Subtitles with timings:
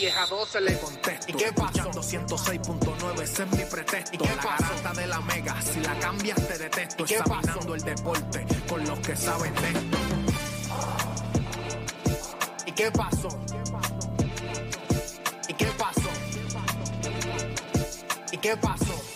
[0.00, 1.90] vieja 12 le contesto, ¿y qué pasó?
[1.90, 6.48] 106.9, ese es mi pretexto, ¿y qué la garata de la mega, si la cambias
[6.48, 9.98] te detesto, examinando el deporte con los que saben de esto.
[12.64, 13.28] ¿Y qué pasó?
[15.48, 16.10] ¿Y qué pasó?
[18.32, 18.94] ¿Y qué pasó?
[18.94, 19.09] La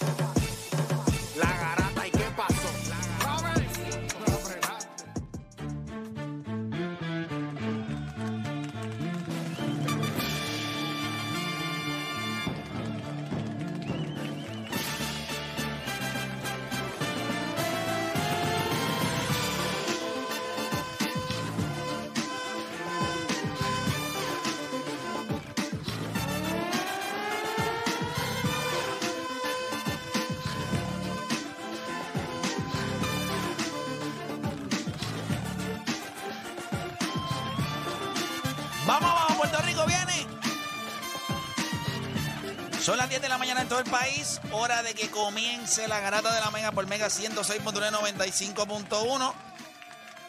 [43.64, 44.40] en todo el país.
[44.52, 49.32] Hora de que comience la garata de la Mega por Mega 106.95.1.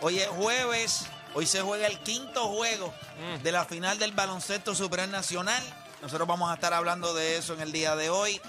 [0.02, 1.06] Hoy es jueves.
[1.34, 2.94] Hoy se juega el quinto juego
[3.44, 5.62] de la final del baloncesto Super Nacional.
[6.02, 8.40] Nosotros vamos a estar hablando de eso en el día de hoy.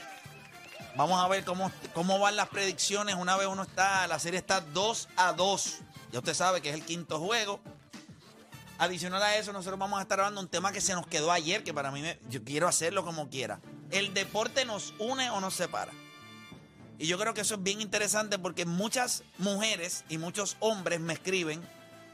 [0.94, 3.16] Vamos a ver cómo, cómo van las predicciones.
[3.16, 5.78] Una vez uno está, la serie está 2 a 2.
[6.12, 7.60] Ya usted sabe que es el quinto juego.
[8.78, 11.32] Adicional a eso, nosotros vamos a estar hablando de un tema que se nos quedó
[11.32, 13.58] ayer, que para mí me- yo quiero hacerlo como quiera.
[13.90, 15.92] ¿El deporte nos une o nos separa?
[16.98, 21.12] Y yo creo que eso es bien interesante porque muchas mujeres y muchos hombres me
[21.12, 21.62] escriben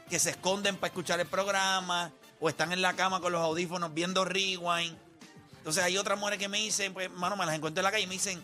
[0.09, 3.93] que se esconden para escuchar el programa o están en la cama con los audífonos
[3.93, 4.97] viendo rewind.
[5.57, 8.03] Entonces hay otras mujeres que me dicen, pues, mano, me las encuentro en la calle
[8.03, 8.43] y me dicen,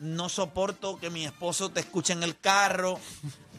[0.00, 3.00] no soporto que mi esposo te escuche en el carro.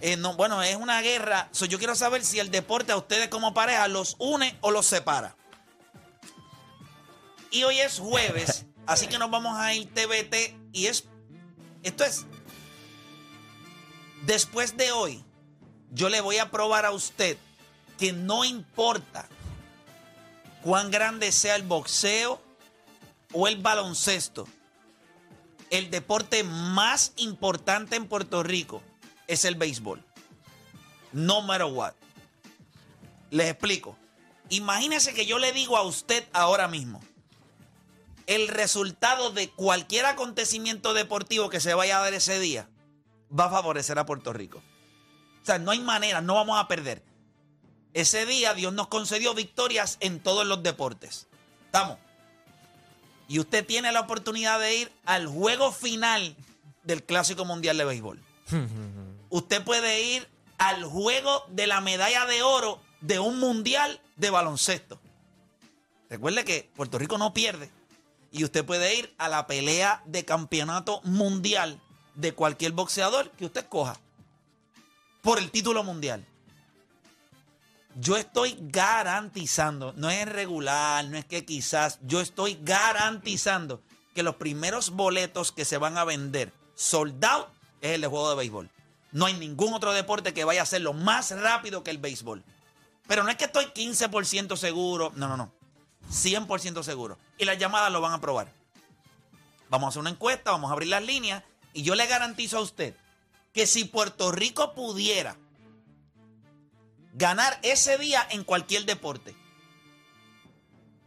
[0.02, 1.48] Eh, no, bueno, es una guerra.
[1.52, 4.86] So, yo quiero saber si el deporte a ustedes como pareja los une o los
[4.86, 5.36] separa.
[7.50, 11.06] Y hoy es jueves, así que nos vamos a ir TBT y es
[11.84, 12.26] esto es
[14.26, 15.24] después de hoy
[15.92, 17.38] yo le voy a probar a usted
[17.98, 19.28] que no importa
[20.64, 22.42] cuán grande sea el boxeo
[23.34, 24.48] o el baloncesto,
[25.70, 28.82] el deporte más importante en Puerto Rico
[29.28, 30.04] es el béisbol.
[31.12, 31.94] No matter what.
[33.30, 33.98] Les explico.
[34.50, 37.02] Imagínese que yo le digo a usted ahora mismo
[38.28, 42.70] el resultado de cualquier acontecimiento deportivo que se vaya a dar ese día
[43.38, 44.62] va a favorecer a Puerto Rico.
[45.42, 47.04] O sea, no hay manera, no vamos a perder.
[47.94, 51.28] Ese día Dios nos concedió victorias en todos los deportes.
[51.66, 51.98] ¿Estamos?
[53.28, 56.36] Y usted tiene la oportunidad de ir al juego final
[56.84, 58.24] del Clásico Mundial de Béisbol.
[59.30, 65.00] Usted puede ir al juego de la medalla de oro de un mundial de baloncesto.
[66.10, 67.72] Recuerde que Puerto Rico no pierde.
[68.34, 71.80] Y usted puede ir a la pelea de campeonato mundial
[72.16, 73.96] de cualquier boxeador que usted coja
[75.22, 76.26] por el título mundial.
[77.96, 83.82] Yo estoy garantizando, no es regular, no es que quizás, yo estoy garantizando
[84.16, 87.50] que los primeros boletos que se van a vender sold out
[87.82, 88.70] es el de juego de béisbol.
[89.12, 92.44] No hay ningún otro deporte que vaya a hacerlo más rápido que el béisbol.
[93.08, 95.52] Pero no es que estoy 15% seguro, no, no, no.
[96.10, 97.18] 100% seguro.
[97.38, 98.52] Y las llamadas lo van a probar.
[99.70, 102.62] Vamos a hacer una encuesta, vamos a abrir las líneas y yo le garantizo a
[102.62, 102.96] usted
[103.54, 105.36] que si Puerto Rico pudiera
[107.14, 109.36] ganar ese día en cualquier deporte,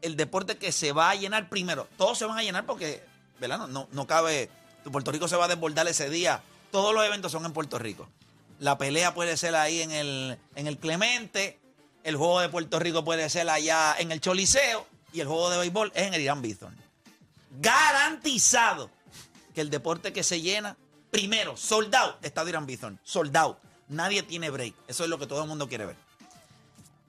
[0.03, 3.05] el deporte que se va a llenar primero, todos se van a llenar porque,
[3.41, 3.59] ¿verdad?
[3.59, 4.51] No, no, no cabe,
[4.91, 8.09] Puerto Rico se va a desbordar ese día, todos los eventos son en Puerto Rico.
[8.59, 11.56] La pelea puede ser ahí en el, en el Clemente,
[12.07, 15.59] el juego de Puerto Rico puede ser allá en el Choliseo y el juego de
[15.59, 16.77] béisbol es en el Irán Bithorn.
[17.61, 18.91] garantizado
[19.53, 20.77] que el deporte que se llena,
[21.11, 23.59] primero, soldado, Estadio Irán Bithorn, soldado.
[23.89, 24.73] Nadie tiene break.
[24.87, 25.97] Eso es lo que todo el mundo quiere ver.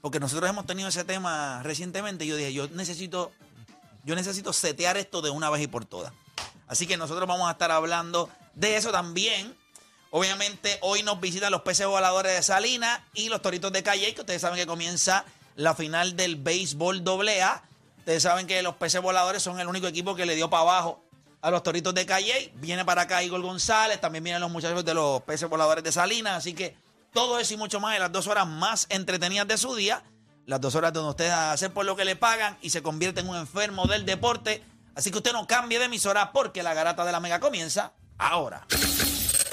[0.02, 2.26] Porque nosotros hemos tenido ese tema recientemente.
[2.26, 3.32] y Yo dije, yo necesito,
[4.04, 6.12] yo necesito setear esto de una vez y por todas.
[6.68, 9.56] Así que nosotros vamos a estar hablando de eso también.
[10.12, 14.22] Obviamente, hoy nos visitan los peces voladores de Salinas y los toritos de Calle, que
[14.22, 15.26] ustedes saben que comienza
[15.56, 17.64] la final del béisbol AA.
[18.00, 21.04] Ustedes saben que los peces voladores son el único equipo que le dio para abajo
[21.42, 22.54] a los toritos de Calle.
[22.56, 26.38] Viene para acá Igor González, también vienen los muchachos de los peces voladores de Salinas.
[26.38, 26.76] Así que
[27.14, 30.04] todo eso y mucho más en las dos horas más entretenidas de su día.
[30.46, 33.28] Las dos horas donde ustedes hacen por lo que le pagan y se convierte en
[33.28, 34.64] un enfermo del deporte.
[34.96, 38.66] Así que usted no cambie de emisora porque la garata de la mega comienza ahora.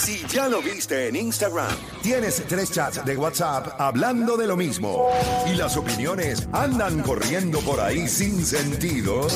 [0.00, 5.10] Si ya lo viste en Instagram, tienes tres chats de WhatsApp hablando de lo mismo
[5.46, 9.26] y las opiniones andan corriendo por ahí sin sentido,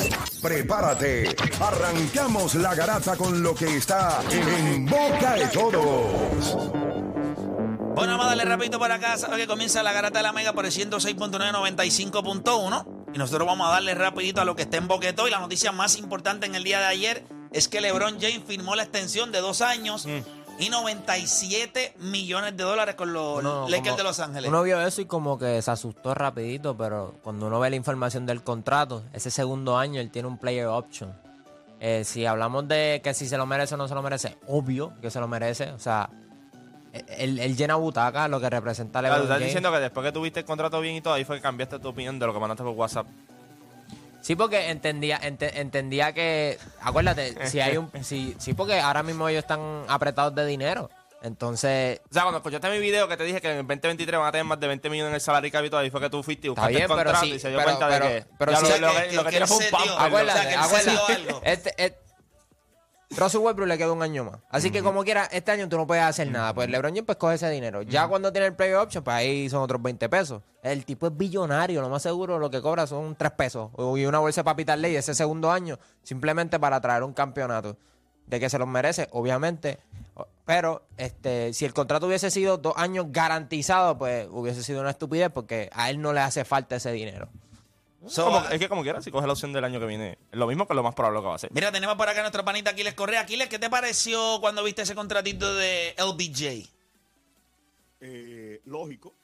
[0.40, 1.37] prepárate.
[1.61, 6.56] Arrancamos la garata con lo que está en boca de todos.
[7.94, 9.19] Bueno, vamos a darle rapidito por acá.
[9.19, 12.87] Sabe que comienza la garata de la mega por el 106.995.1.
[13.12, 15.28] Y nosotros vamos a darle rapidito a lo que está en Boquetó.
[15.28, 17.22] Y la noticia más importante en el día de ayer
[17.52, 20.06] es que LeBron James firmó la extensión de dos años
[20.58, 24.48] y 97 millones de dólares con los Uno Lakers como- de Los Ángeles.
[24.48, 28.26] Uno vio eso y como que se asustó rapidito, pero cuando uno ve la información
[28.26, 31.12] del contrato, ese segundo año él tiene un player option.
[31.80, 34.92] Eh, si hablamos de que si se lo merece o no se lo merece, obvio
[35.02, 35.70] que se lo merece.
[35.72, 36.08] O sea,
[37.18, 40.12] él, él llena butaca, lo que representa Claro, LeBron tú estás diciendo que después que
[40.12, 42.38] tuviste el contrato bien y todo, ahí fue que cambiaste tu opinión de lo que
[42.38, 43.06] mandaste por WhatsApp.
[44.24, 49.28] Sí, porque entendía, ente- entendía que, acuérdate, si hay un, si, sí, porque ahora mismo
[49.28, 50.88] ellos están apretados de dinero.
[51.22, 54.28] Entonces, O sea, cuando escuchaste mi video que te dije que en el 2023 van
[54.28, 56.46] a tener más de 20 millones en el salario todo, ahí fue que tú fuiste
[56.46, 58.52] y buscaste bien, el contrato sí, y se dio pero- cuenta pero- de que pero
[58.52, 58.64] ya sí.
[58.80, 59.98] lo, que- lo que fue un pump.
[59.98, 61.26] acuérdate, o sea, acuérdate.
[61.50, 62.03] Este, este-
[63.16, 64.40] Russell Westbrook le queda un año más.
[64.50, 66.55] Así que como quiera, este año tú no puedes hacer nada.
[66.55, 67.82] Pues LeBron James pues coge ese dinero.
[67.82, 70.43] Ya cuando tiene el player option, pues ahí son otros 20 pesos.
[70.62, 73.70] El tipo es billonario, lo más seguro lo que cobra son 3 pesos.
[73.96, 77.76] Y una bolsa de papitas ley ese segundo año, simplemente para traer un campeonato.
[78.26, 79.81] De que se los merece, obviamente.
[80.46, 85.31] Pero este, si el contrato hubiese sido dos años garantizado, pues hubiese sido una estupidez
[85.31, 87.28] porque a él no le hace falta ese dinero.
[88.06, 90.38] So, Como- es que como quieras, si coges la opción del año que viene, es
[90.38, 91.50] lo mismo que lo más probable que va a hacer.
[91.52, 93.20] Mira, tenemos por acá a nuestro panita Aquiles Correa.
[93.22, 96.68] Aquiles, ¿qué te pareció cuando viste ese contratito de LBJ?
[98.00, 99.14] eh, lógico,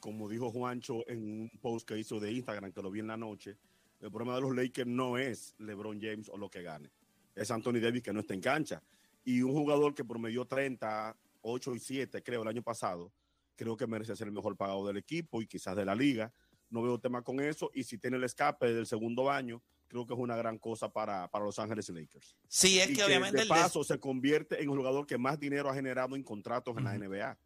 [0.00, 3.16] como dijo Juancho en un post que hizo de Instagram, que lo vi en la
[3.16, 3.56] noche,
[4.00, 6.90] el problema de los Lakers no es LeBron James o lo que gane,
[7.34, 8.82] es Anthony Davis que no está en cancha.
[9.24, 13.12] Y un jugador que promedió 30, 8 y 7, creo, el año pasado,
[13.56, 16.32] creo que merece ser el mejor pagado del equipo y quizás de la liga.
[16.70, 17.70] No veo tema con eso.
[17.74, 21.28] Y si tiene el escape del segundo año, creo que es una gran cosa para,
[21.28, 22.36] para Los Ángeles Lakers.
[22.46, 25.16] Sí, es y que obviamente de el des- paso se convierte en el jugador que
[25.18, 27.36] más dinero ha generado en contratos en la NBA.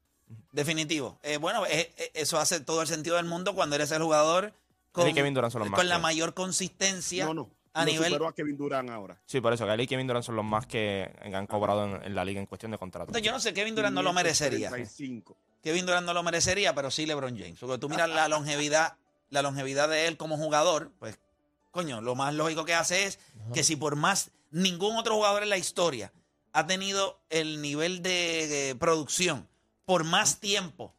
[0.50, 1.18] Definitivo.
[1.22, 4.52] Eh, bueno, eh, eh, eso hace todo el sentido del mundo cuando eres el jugador
[4.90, 7.50] con, y Kevin Durant son los más con la que- mayor consistencia No, no.
[7.74, 8.08] a lo nivel...
[8.08, 9.20] superó a Kevin Durant ahora.
[9.26, 12.02] Sí, por eso, que él y Kevin Durant son los más que han cobrado en,
[12.04, 13.16] en la liga en cuestión de contrato.
[13.18, 14.68] Yo no sé, Kevin Durant no lo merecería.
[14.68, 15.36] 535.
[15.62, 17.58] Kevin Durant no lo merecería, pero sí LeBron James.
[17.60, 18.96] Porque tú miras la longevidad,
[19.32, 21.18] la longevidad de él como jugador, pues,
[21.70, 23.18] coño, lo más lógico que hace es
[23.54, 26.12] que si por más ningún otro jugador en la historia
[26.52, 29.48] ha tenido el nivel de, eh, producción
[29.86, 30.94] por más tiempo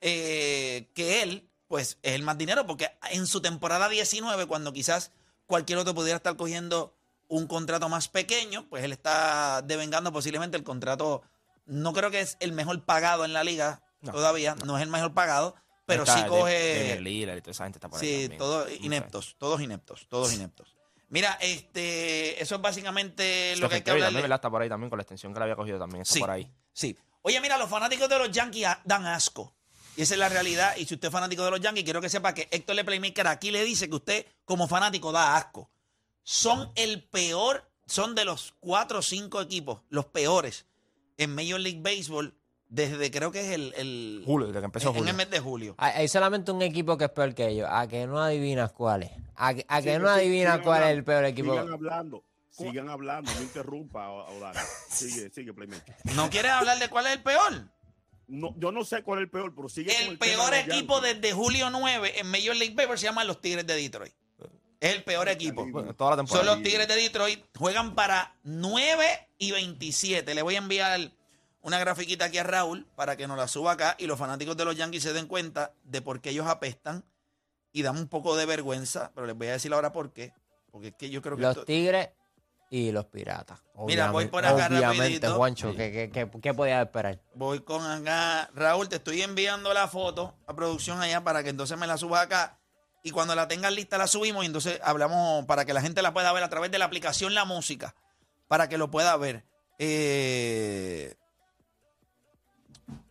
[0.00, 5.10] eh, que él, pues es el más dinero, porque en su temporada 19, cuando quizás
[5.46, 6.96] cualquier otro pudiera estar cogiendo
[7.28, 11.22] un contrato más pequeño, pues él está devengando posiblemente el contrato,
[11.66, 14.76] no creo que es el mejor pagado en la liga No, todavía, no.
[14.78, 15.54] es el mejor pagado,
[15.86, 16.98] pero Está sí coge...
[17.00, 18.38] Lillard y toda esa gente está por ahí Sí, también.
[18.38, 20.74] todos ineptos, todos ineptos, todos ineptos.
[21.08, 24.36] Mira, este, eso es básicamente lo que hay que Curry también, ¿verdad?
[24.36, 26.02] Está por ahí también con la extensión que le había cogido también.
[26.02, 26.50] Está Sí, por ahí.
[26.72, 26.96] sí.
[27.22, 29.54] Oye, mira, los fanáticos de los Yankees a- dan asco.
[29.96, 30.76] Y esa es la realidad.
[30.76, 33.26] Y si usted es fanático de los Yankees, quiero que sepa que Héctor Le Playmaker
[33.28, 35.70] aquí le dice que usted, como fanático, da asco.
[36.22, 40.66] Son el peor, son de los cuatro o cinco equipos, los peores
[41.16, 42.34] en Major League Baseball
[42.74, 45.10] desde creo que es el, el- Julio, desde que empezó en, en Julio.
[45.10, 45.74] el mes de julio.
[45.78, 47.68] Hay, hay solamente un equipo que es peor que ellos.
[47.70, 49.10] A que no adivinas cuál es.
[49.36, 51.52] A que, a que Sigue- no adivinas cuál es el peor equipo.
[51.52, 54.58] Sigan hablando, sigan hablando, no interrumpa, O- Odani.
[54.88, 55.94] Sigue, sigue, Playmaker.
[56.16, 57.68] ¿No quieres hablar de cuál es el peor?
[58.26, 60.50] No, yo no sé cuál es el peor, pero sigue con El el tema peor
[60.52, 64.14] de equipo desde julio 9 en Major League Baseball se llaman los Tigres de Detroit.
[64.80, 65.64] Es el peor equipo.
[65.70, 67.42] Bueno, toda la Son los Tigres de Detroit.
[67.56, 69.04] Juegan para 9
[69.38, 70.34] y 27.
[70.34, 71.10] Le voy a enviar
[71.64, 74.64] una grafiquita aquí a Raúl para que nos la suba acá y los fanáticos de
[74.64, 77.04] los Yankees se den cuenta de por qué ellos apestan
[77.72, 79.10] y dan un poco de vergüenza.
[79.14, 80.32] Pero les voy a decir ahora por qué.
[80.70, 81.42] Porque es que yo creo que.
[81.42, 82.10] Los esto- Tigres
[82.70, 83.60] y los Piratas.
[83.86, 85.34] Mira, voy por acá Obviamente, rapidito.
[85.36, 87.20] Juancho, ¿qué, qué, qué, qué podía esperar?
[87.34, 88.50] Voy con acá.
[88.54, 92.22] Raúl, te estoy enviando la foto a producción allá para que entonces me la subas
[92.22, 92.58] acá.
[93.02, 96.12] Y cuando la tengas lista la subimos y entonces hablamos para que la gente la
[96.12, 97.94] pueda ver a través de la aplicación La Música.
[98.48, 99.44] Para que lo pueda ver.
[99.78, 101.14] Eh,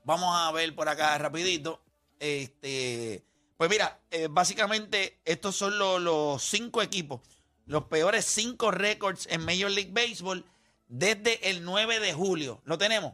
[0.03, 1.81] vamos a ver por acá rapidito.
[2.19, 3.23] Este,
[3.57, 7.21] pues mira, eh, básicamente estos son lo- los cinco equipos.
[7.65, 10.45] Los peores cinco récords en Major League Baseball
[10.87, 12.61] desde el 9 de julio.
[12.65, 13.13] ¿Lo tenemos?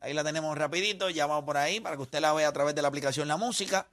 [0.00, 2.74] Ahí la tenemos rapidito, ya vamos por ahí para que usted la vea a través
[2.74, 3.86] de la aplicación La Música.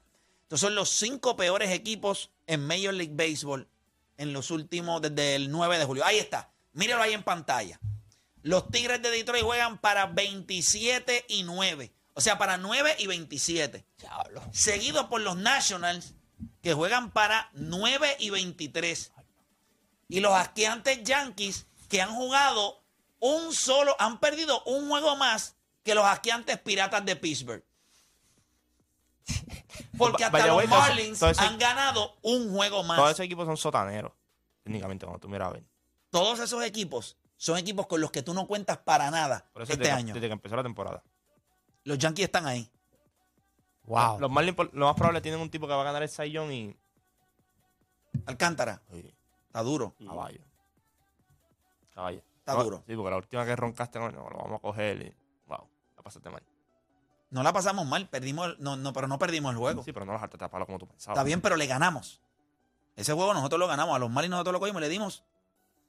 [0.43, 3.67] Estos son los cinco peores equipos en Major League Baseball
[4.17, 6.05] en los últimos, desde el 9 de julio.
[6.05, 7.79] Ahí está, míralo ahí en pantalla.
[8.41, 11.91] Los Tigres de Detroit juegan para 27 y 9.
[12.17, 13.85] O sea, para 9 y 27.
[14.51, 16.15] Seguido por los Nationals,
[16.63, 19.11] que juegan para 9 y 23.
[20.09, 22.83] Y los asqueantes Yankees, que han jugado
[23.19, 27.63] un solo, han perdido un juego más que los asqueantes Piratas de Pittsburgh.
[29.99, 32.97] Porque hasta Vaya, los ese- Marlins todo han ganado un juego más.
[32.97, 34.11] Todos esos equipos son sotaneros.
[34.63, 35.63] Técnicamente, cuando tú miras a ver.
[36.09, 39.73] Todos esos equipos son equipos con los que tú no cuentas para nada Por eso
[39.73, 40.13] este desde, año.
[40.15, 41.03] Que, desde que empezó la temporada.
[41.87, 42.69] Los Yankees están ahí.
[43.85, 44.19] Wow.
[44.19, 46.51] Los Marlins, por- lo más probable, tienen un tipo que va a ganar el Young
[46.51, 46.77] y.
[48.25, 49.15] Alcántara, Oye,
[49.45, 49.95] está duro.
[50.05, 50.41] caballo.
[51.93, 52.21] Caballo.
[52.39, 52.83] Está No, duro.
[52.85, 55.15] Sí, porque la última que roncaste, no, no, lo vamos a coger y.
[55.47, 55.65] Wow,
[55.95, 56.43] la pasaste mal.
[57.29, 59.83] No la pasamos mal, perdimos, el- no, no, pero no perdimos el juego.
[59.83, 61.15] Sí, pero no los hartaste a palo como tú pensabas.
[61.17, 62.21] Está bien, pero le ganamos.
[62.97, 63.95] Ese juego nosotros lo ganamos.
[63.95, 65.23] A los Marlins nosotros lo cogimos y le dimos.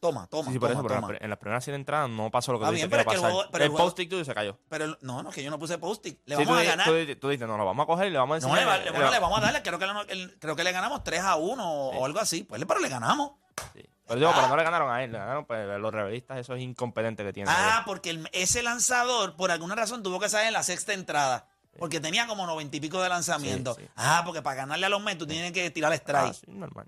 [0.00, 1.16] Toma, toma, Sí, sí, por toma, eso, toma.
[1.20, 3.14] en las primeras 100 entradas no pasó lo que Está tú bien, pero iba a
[3.14, 3.32] es que el pasar.
[3.34, 4.58] juego- pero el el juego- post-it tuyo se cayó.
[4.68, 6.20] Pero el- no, no, que yo no puse post-it.
[6.24, 6.86] Le Sí, vamos tú, a ganar.
[6.86, 8.78] Tú, tú dices, no, lo vamos a coger y le vamos a No, le, va-
[8.78, 9.62] le- bueno, le vamos a darle.
[9.62, 12.44] Creo que le, el- creo que le ganamos 3 a 1 o, o algo así.
[12.44, 13.32] Pues, pero le ganamos.
[13.74, 13.82] Sí.
[14.06, 17.26] Pero digo, pero no le ganaron a él, le ganaron pues, los revelistas, esos incompetentes
[17.26, 17.52] que tienen.
[17.54, 21.48] Ah, porque el- ese lanzador, por alguna razón, tuvo que salir en la sexta entrada.
[21.78, 23.74] Porque tenía como noventa y pico de lanzamiento.
[23.74, 23.88] Sí, sí.
[23.96, 26.34] Ah, porque para ganarle a los Mets tú tienes que tirar Ah, strike.
[26.34, 26.86] sí, normal.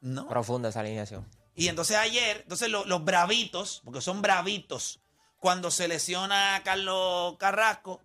[0.00, 0.28] No.
[0.28, 1.26] Profunda esa alineación.
[1.54, 5.00] Y entonces ayer, entonces lo- los bravitos, porque son bravitos,
[5.38, 8.00] cuando se lesiona a Carlos Carrasco,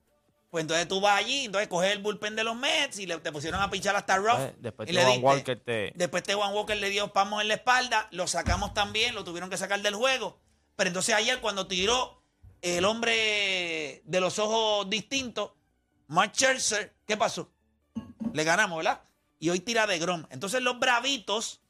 [0.50, 3.32] pues entonces tú vas allí, entonces coges el bullpen de los Mets y le, te
[3.32, 4.40] pusieron a pichar hasta Ruff.
[4.60, 5.26] Después y de Juan diste.
[5.28, 5.92] Walker te.
[5.96, 9.50] Después te Juan Walker le dio pamos en la espalda, lo sacamos también, lo tuvieron
[9.50, 10.40] que sacar del juego.
[10.76, 12.24] Pero entonces ayer cuando tiró
[12.62, 15.52] el hombre de los ojos distintos,
[16.08, 17.52] Mark Scherzer, ¿qué pasó?
[18.34, 19.02] Le ganamos, ¿verdad?
[19.40, 20.26] Y hoy tira de Grom.
[20.32, 21.62] Entonces los bravitos,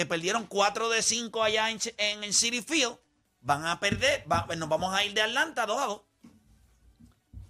[0.00, 2.96] que perdieron 4 de 5 allá en, en el City Field,
[3.42, 6.00] van a perder, va- nos vamos a ir de Atlanta 2 a 2.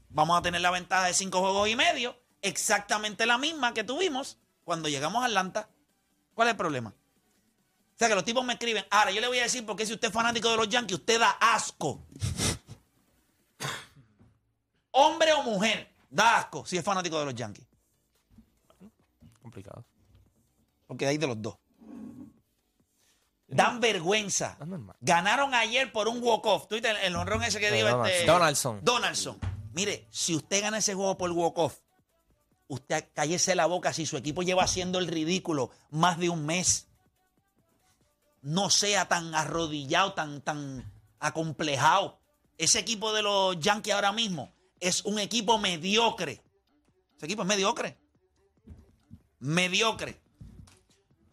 [0.08, 4.36] Vamos a tener la ventaja de 5 juegos y medio, exactamente la misma que tuvimos
[4.64, 5.68] cuando llegamos a Atlanta.
[6.34, 6.90] ¿Cuál es el problema?
[6.90, 8.84] O sea, que los tipos me escriben.
[8.90, 11.20] Ahora, yo le voy a decir, porque si usted es fanático de los Yankees, usted
[11.20, 12.04] da asco.
[14.90, 17.64] Hombre o mujer, da asco si es fanático de los Yankees.
[19.40, 19.84] Complicado.
[20.88, 21.56] Porque hay de los dos.
[23.50, 24.56] Dan vergüenza.
[25.00, 26.68] Ganaron ayer por un walk-off.
[26.68, 28.12] ¿Tú viste el, el honrón ese que dio Donaldson.
[28.12, 28.26] este?
[28.26, 28.80] Donaldson.
[28.84, 29.38] Donaldson.
[29.72, 31.78] Mire, si usted gana ese juego por walk-off,
[32.68, 36.86] usted cállese la boca si su equipo lleva haciendo el ridículo más de un mes.
[38.42, 42.20] No sea tan arrodillado, tan, tan acomplejado.
[42.56, 46.42] Ese equipo de los Yankees ahora mismo es un equipo mediocre.
[47.16, 47.98] Ese equipo es mediocre.
[49.40, 50.20] Mediocre.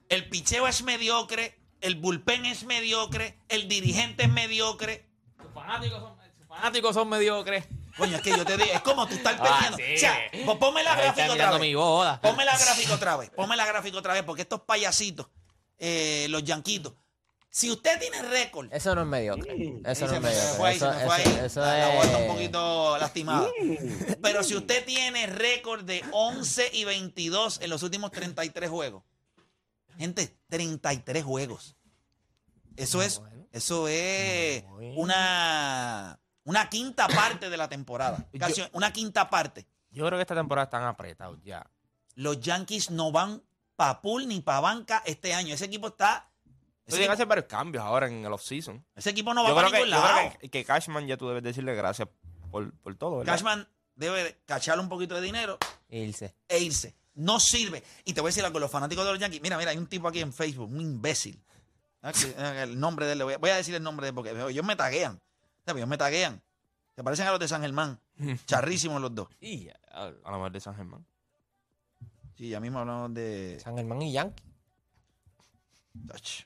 [0.09, 5.05] El picheo es mediocre, el bullpen es mediocre, el dirigente es mediocre.
[5.41, 7.65] Sus fanáticos son, sus fanáticos son mediocres.
[7.97, 9.77] Coño, es que yo te digo, es como tú estás Ah, perdiendo.
[9.77, 9.95] sí.
[9.95, 11.59] O sea, pues ponme la gráfica otra vez.
[11.61, 12.21] mi boda.
[12.21, 13.29] Ponme la gráfica otra vez.
[13.31, 15.27] Ponme la gráfica otra vez, porque estos payasitos,
[15.79, 16.93] eh, los yanquitos,
[17.49, 18.71] si usted tiene récord.
[18.71, 19.51] Eso no es mediocre.
[19.83, 20.57] Eso no es me, se me mediocre.
[20.57, 21.39] fue ahí, Eso, eso- ahí.
[21.45, 22.31] eso la, la está un es.
[22.31, 23.47] poquito lastimada.
[24.21, 29.03] Pero si usted tiene récord de 11 y 22 en los últimos 33 juegos.
[29.97, 31.75] Gente, 33 juegos.
[32.75, 34.63] Eso es, eso es
[34.95, 38.27] una, una quinta parte de la temporada.
[38.39, 39.65] Casi una quinta parte.
[39.89, 41.65] Yo creo que esta temporada están apretados ya.
[42.15, 43.41] Los Yankees no van
[43.75, 45.53] pa' pool ni pa' banca este año.
[45.55, 46.29] Ese equipo está.
[46.85, 48.83] Ese Tienen que equipo, hacer varios cambios ahora en el off-season.
[48.95, 50.29] ese equipo no va yo para creo, que, ningún yo lado.
[50.29, 52.07] creo que, que Cashman ya tú debes decirle gracias
[52.51, 53.33] por, por todo, ¿verdad?
[53.33, 55.57] Cashman debe cacharle un poquito de dinero
[55.89, 56.35] Irse.
[56.47, 56.95] e irse.
[57.17, 57.83] No sirve.
[58.05, 59.41] Y te voy a decir algo, los fanáticos de los Yankees.
[59.41, 61.41] Mira, mira, hay un tipo aquí en Facebook, un imbécil.
[62.01, 64.15] Aquí, eh, El nombre de él, voy a, voy a decir el nombre de él
[64.15, 65.19] porque ellos me taguean.
[65.65, 65.79] ¿Sabes?
[65.79, 66.41] Ellos me taguean.
[66.95, 67.99] Se parecen a los de San Germán.
[68.45, 69.27] Charrísimos los dos.
[69.41, 69.67] Y.
[69.91, 71.05] A lo mejor de San Germán.
[72.35, 73.59] Sí, ya mismo hablamos de.
[73.63, 74.43] San Germán y Yankee.
[76.13, 76.43] Ach.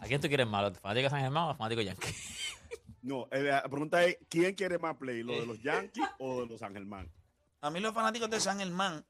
[0.00, 0.62] ¿A quién tú quieres más?
[0.62, 2.08] ¿Los fanáticos de San Germán o los fanáticos Yankee?
[3.04, 5.24] No, eh, la pregunta es: ¿quién quiere más play?
[5.24, 7.10] ¿Lo de los Yankees o de los San Germán?
[7.60, 9.04] A mí los fanáticos de San Germán.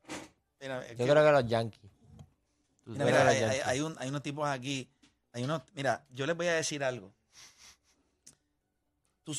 [0.62, 1.90] Mira, Yo que- creo que los Yankees.
[2.86, 3.66] mira, hay, los hay- Yankees.
[3.66, 4.88] hay un- hay unos tipos aquí.
[5.32, 7.12] Hay unos, mira, yo les voy a decir algo.
[9.24, 9.34] Tú-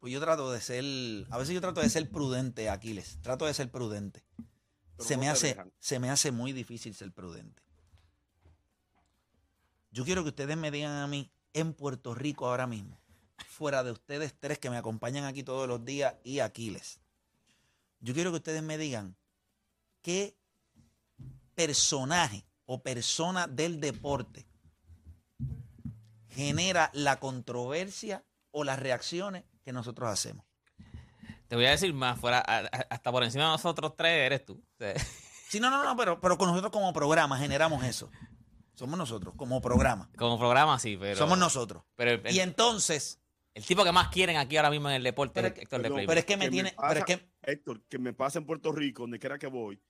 [0.00, 0.84] pues yo trato de ser.
[1.30, 3.18] A veces yo trato de ser prudente, Aquiles.
[3.22, 4.22] Trato de ser prudente.
[4.98, 5.72] Se no me, hace, dejan.
[5.78, 7.62] se me hace muy difícil ser prudente.
[9.90, 12.98] Yo quiero que ustedes me digan a mí en Puerto Rico ahora mismo,
[13.48, 17.00] fuera de ustedes tres que me acompañan aquí todos los días y Aquiles.
[18.00, 19.16] Yo quiero que ustedes me digan
[20.06, 20.36] qué
[21.56, 24.46] personaje o persona del deporte
[26.28, 30.46] genera la controversia o las reacciones que nosotros hacemos.
[31.48, 34.62] Te voy a decir más, fuera, hasta por encima de nosotros tres eres tú.
[35.48, 38.10] Sí, no, no, no, pero, pero con nosotros como programa generamos eso.
[38.74, 40.10] Somos nosotros, como programa.
[40.18, 41.16] como programa sí, pero...
[41.16, 41.84] Somos nosotros.
[41.94, 43.20] Pero el, Y entonces,
[43.54, 45.88] el tipo que más quieren aquí ahora mismo en el deporte Pero- es Héctor de
[45.88, 46.06] Playboy.
[46.08, 48.40] pero es que me Que me tiene, pasa- pero es que Héctor, que me pasa
[48.40, 49.80] en Puerto Rico, donde quiera que voy.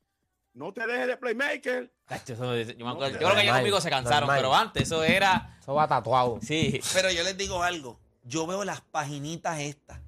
[0.56, 1.92] No te dejes de playmaker.
[2.26, 5.58] Yo, me acuerdo- yo creo que normal, conmigo se cansaron, pero antes eso era...
[5.60, 6.38] Eso va tatuado.
[6.40, 6.80] Sí.
[6.94, 8.00] Pero yo les digo algo.
[8.24, 10.00] Yo veo las paginitas estas,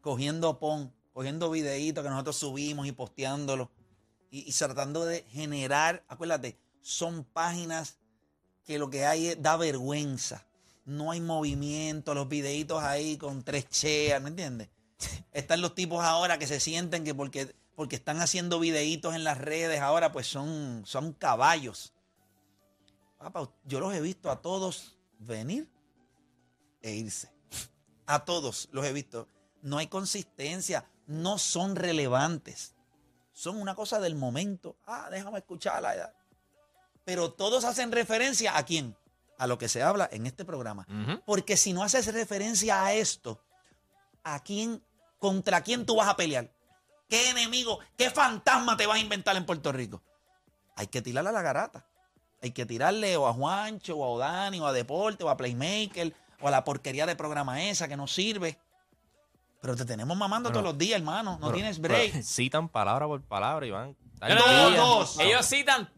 [0.00, 3.68] cogiendo pon, cogiendo videitos que nosotros subimos y posteándolos.
[4.32, 7.98] Y, y tratando de generar, acuérdate, son páginas
[8.64, 10.44] que lo que hay es, da vergüenza.
[10.86, 14.70] No hay movimiento, los videitos ahí con tres cheas, ¿me entiendes?
[15.32, 19.38] Están los tipos ahora que se sienten que porque, porque están haciendo videitos en las
[19.38, 21.94] redes ahora, pues son, son caballos.
[23.18, 25.70] Papá, yo los he visto a todos venir
[26.82, 27.32] e irse.
[28.04, 29.28] A todos los he visto.
[29.62, 32.74] No hay consistencia, no son relevantes.
[33.32, 34.76] Son una cosa del momento.
[34.84, 36.12] Ah, déjame escucharla.
[37.04, 38.96] Pero todos hacen referencia a quién?
[39.38, 40.84] A lo que se habla en este programa.
[41.24, 43.40] Porque si no haces referencia a esto,
[44.24, 44.82] ¿a quién,
[45.20, 46.57] contra quién tú vas a pelear?
[47.08, 50.02] ¿Qué enemigo, qué fantasma te vas a inventar en Puerto Rico?
[50.76, 51.86] Hay que tirarle a la garata.
[52.42, 56.14] Hay que tirarle o a Juancho, o a Odani, o a Deporte, o a Playmaker,
[56.40, 58.58] o a la porquería de programa esa que no sirve.
[59.60, 61.32] Pero te tenemos mamando Bueno, todos los días, hermano.
[61.40, 62.12] No Pero- tienes pero break.
[62.22, 63.96] citan palabra por palabra y van.
[64.20, 65.18] No, no, no, no, Todos.
[65.18, 65.90] Ellos citan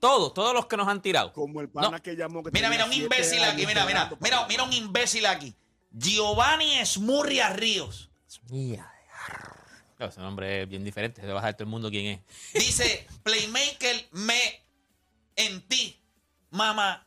[0.00, 1.32] todos, todos los que nos han tirado.
[1.32, 2.02] Como el pana No.
[2.02, 2.42] que llamó.
[2.42, 5.54] Que Mira, mira, un imbécil aquí, mira, mira, mira, mira un imbécil aquí.
[5.92, 8.10] Giovanni Esmurria Ríos.
[8.48, 8.92] Ya.
[9.96, 12.20] Claro, ese nombre es bien diferente, se va a saber todo el mundo quién es.
[12.52, 14.38] Dice, Playmaker me
[15.36, 15.98] en ti,
[16.50, 17.06] mamá.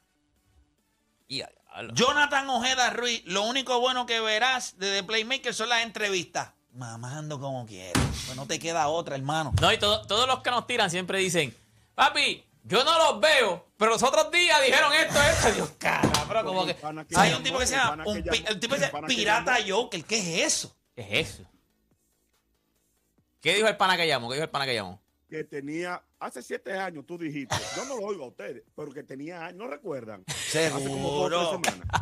[1.28, 1.94] Y a- diablo.
[1.94, 6.52] Jonathan Ojeda Ruiz, lo único bueno que verás de The Playmaker son las entrevistas.
[6.74, 8.04] Mamando como quieras.
[8.26, 9.54] Pues no te queda otra, hermano.
[9.62, 11.56] No, y todo- todos los que nos tiran siempre dicen,
[11.96, 15.52] papi, yo no los veo, pero los otros días dijeron esto, esto.
[15.56, 16.72] Dios, cara, pero como que...
[16.72, 18.38] El pana que Hay llamó, un tipo que se el llama, pana que un pi-
[18.38, 19.82] llamó, el tipo que se el llama pana que Pirata llamó.
[19.84, 20.06] Joker.
[20.06, 20.76] ¿Qué es eso?
[20.96, 21.44] ¿Qué es eso?
[23.42, 24.30] ¿Qué dijo el pana que llamó?
[24.30, 25.02] ¿Qué dijo el pana que llamó?
[25.30, 29.04] que tenía hace siete años, tú dijiste, yo no lo oigo a ustedes, pero que
[29.04, 30.24] tenía años, ¿no recuerdan?
[30.28, 31.62] Hace como dos o Seguro.
[31.62, 32.02] tres semanas.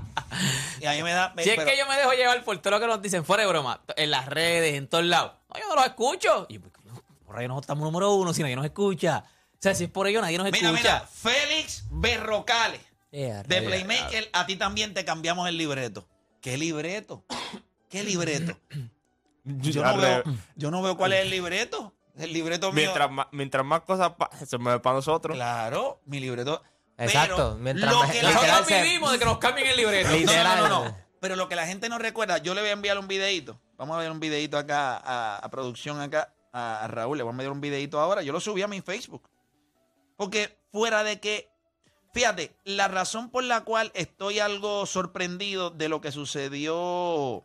[0.79, 1.33] Y a mí me da...
[1.37, 3.43] Si es pero- que yo me dejo llevar por todo lo que nos dicen fuera
[3.43, 5.33] de broma, en las redes, en todos lados.
[5.53, 6.45] No, yo no los escucho.
[6.47, 6.71] Y pues,
[7.25, 9.25] por ahí no estamos número uno, si nadie nos escucha.
[9.27, 10.81] O sea, si es por ello, nadie nos Mira, escucha.
[10.93, 12.79] mira, Félix Berrocales.
[13.11, 13.63] Ya, De rayos.
[13.83, 16.07] Playmaker, a ti también te cambiamos el libreto.
[16.39, 17.25] ¿Qué libreto?
[17.89, 18.57] ¿Qué libreto?
[19.47, 20.23] Yo no, veo,
[20.55, 21.93] yo no veo cuál es el libreto.
[22.17, 22.83] El libreto mío.
[22.83, 25.35] Mientras más, mientras más cosas pa- se mueven para nosotros.
[25.35, 26.61] Claro, mi libreto.
[26.97, 30.07] Exacto, Pero mientras lo que la Nosotros vivimos de que nos cambien el libreto.
[30.09, 30.57] No, no, Literal.
[30.63, 30.97] no, no, no.
[31.19, 33.59] Pero lo que la gente no recuerda, yo le voy a enviar un videito.
[33.77, 37.17] Vamos a ver un videito acá a, a producción acá a, a Raúl.
[37.17, 38.23] Le voy a enviar un videito ahora.
[38.23, 39.29] Yo lo subí a mi Facebook.
[40.15, 41.49] Porque fuera de que,
[42.13, 47.43] fíjate, la razón por la cual estoy algo sorprendido de lo que sucedió.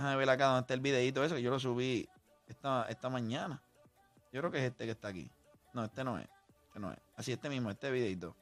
[0.00, 2.08] Déjame ver acá donde está el videito eso, que yo lo subí
[2.48, 3.62] esta, esta mañana.
[4.32, 5.30] Yo creo que es este que está aquí.
[5.74, 6.26] No, este no es.
[6.68, 6.98] Este no es.
[7.16, 8.34] Así, este mismo, este videito.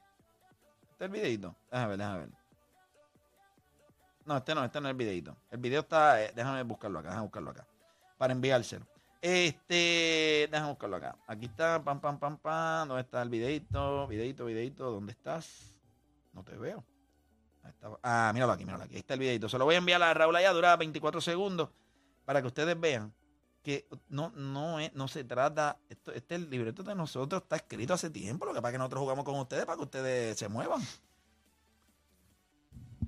[0.91, 1.53] Este es el videito.
[1.69, 2.29] Déjame ver, déjame ver.
[4.23, 5.35] No, este no, este no es el videito.
[5.51, 6.23] El video está.
[6.23, 7.67] eh, déjame buscarlo acá, déjame buscarlo acá.
[8.17, 8.87] Para enviárselo.
[9.21, 10.47] Este.
[10.49, 11.17] Déjame buscarlo acá.
[11.27, 12.87] Aquí está, pam, pam, pam, pam.
[12.87, 14.07] ¿Dónde está el videito?
[14.07, 14.91] Videito, videito.
[14.91, 15.77] ¿Dónde estás?
[16.31, 16.85] No te veo.
[17.67, 17.89] Está.
[18.03, 18.95] Ah, míralo aquí, míralo aquí.
[18.95, 19.49] Ahí está el videito.
[19.49, 21.69] Se lo voy a enviar a Raúl allá, dura 24 segundos.
[22.25, 23.13] Para que ustedes vean
[23.63, 25.79] que no, no, no se trata,
[26.13, 29.25] este libreto de nosotros está escrito hace tiempo, lo que pasa es que nosotros jugamos
[29.25, 30.81] con ustedes para que ustedes se muevan.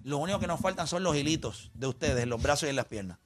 [0.04, 2.86] Lo único que nos faltan son los hilitos de ustedes los brazos y en las
[2.86, 3.20] piernas.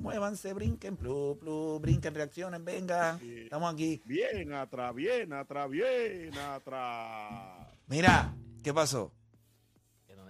[0.00, 3.20] Muévanse, brinquen, plu, plu, brinquen, reaccionen, vengan.
[3.20, 4.02] Estamos aquí.
[4.04, 7.68] Bien atrás, bien atrás, bien atrás.
[7.86, 9.12] Mira, ¿qué pasó?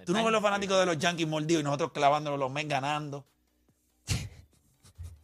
[0.05, 3.27] Tú no ves los fanáticos de los Yankees mordidos y nosotros clavándonos los men ganando.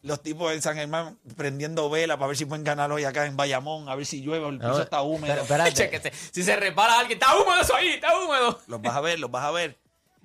[0.03, 3.37] Los tipos de San Germán prendiendo vela para ver si pueden ganar hoy acá en
[3.37, 5.45] Bayamón, a ver si llueve, el piso No, está húmedo.
[5.47, 5.65] pero
[6.33, 8.59] Si se repara alguien, está húmedo eso ahí, está húmedo.
[8.67, 9.79] Los vas a ver, los vas a ver.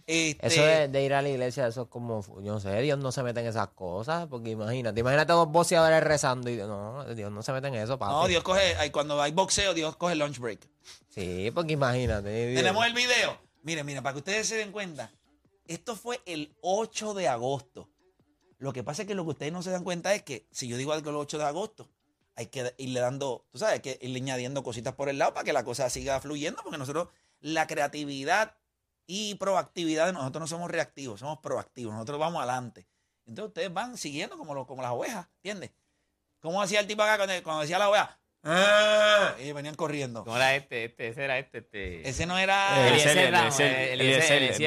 [0.08, 3.00] Este, Eso de, de ir a la iglesia, eso es como, yo no sé, Dios
[3.00, 7.32] no se mete en esas cosas, porque imagínate, imagínate dos boxeadores rezando y no, Dios
[7.32, 8.14] no se mete en eso, papi.
[8.14, 10.60] No, Dios coge, cuando hay boxeo, Dios coge lunch break.
[11.10, 12.50] Sí, porque imagínate.
[12.50, 12.62] Dios.
[12.62, 13.36] Tenemos el video.
[13.64, 15.12] Miren, miren, para que ustedes se den cuenta,
[15.66, 17.90] esto fue el 8 de agosto.
[18.66, 20.68] Lo que pasa es que lo que ustedes no se dan cuenta es que si
[20.68, 21.88] yo digo algo el 8 de agosto,
[22.36, 25.44] hay que irle dando, tú sabes, hay que irle añadiendo cositas por el lado para
[25.44, 27.10] que la cosa siga fluyendo, porque nosotros,
[27.42, 28.56] la creatividad
[29.06, 32.88] y proactividad de nosotros no somos reactivos, somos proactivos, nosotros vamos adelante.
[33.28, 35.70] Entonces ustedes van siguiendo como, lo- como las ovejas, ¿entiendes?
[36.40, 38.20] ¿Cómo hacía el tipo acá cuando, cuando decía la oveja?
[38.44, 40.24] "Ah", Y venían corriendo.
[40.24, 40.86] ¿Cómo era este?
[40.86, 42.10] Este, ese era este, este.
[42.10, 42.88] Ese no era...
[42.88, 44.60] Eliezer, Eliezer, eh, Eliezer,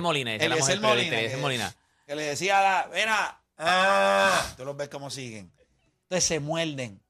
[0.00, 1.16] Molina, Eliezer Molina.
[1.18, 1.76] Eliezer que- Molina.
[2.06, 5.52] que le decía a la, mira, ah, tú los ves cómo siguen.
[6.02, 7.00] Entonces se muerden.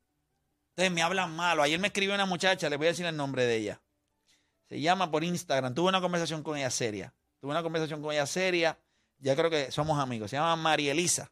[0.71, 1.63] Entonces me hablan malo.
[1.63, 3.81] Ayer me escribió una muchacha, le voy a decir el nombre de ella.
[4.69, 5.75] Se llama por Instagram.
[5.75, 7.13] Tuve una conversación con ella seria.
[7.41, 8.79] Tuve una conversación con ella seria.
[9.19, 10.31] Ya creo que somos amigos.
[10.31, 11.31] Se llama María Elisa.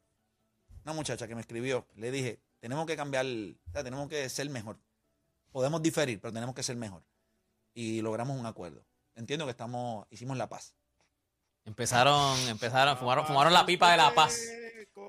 [0.84, 1.86] Una muchacha que me escribió.
[1.94, 4.78] Le dije, tenemos que cambiar, o sea, tenemos que ser mejor.
[5.52, 7.02] Podemos diferir, pero tenemos que ser mejor.
[7.74, 8.84] Y logramos un acuerdo.
[9.14, 10.74] Entiendo que estamos, hicimos la paz.
[11.64, 14.40] Empezaron, empezaron, fumaron, fumaron la pipa de la paz.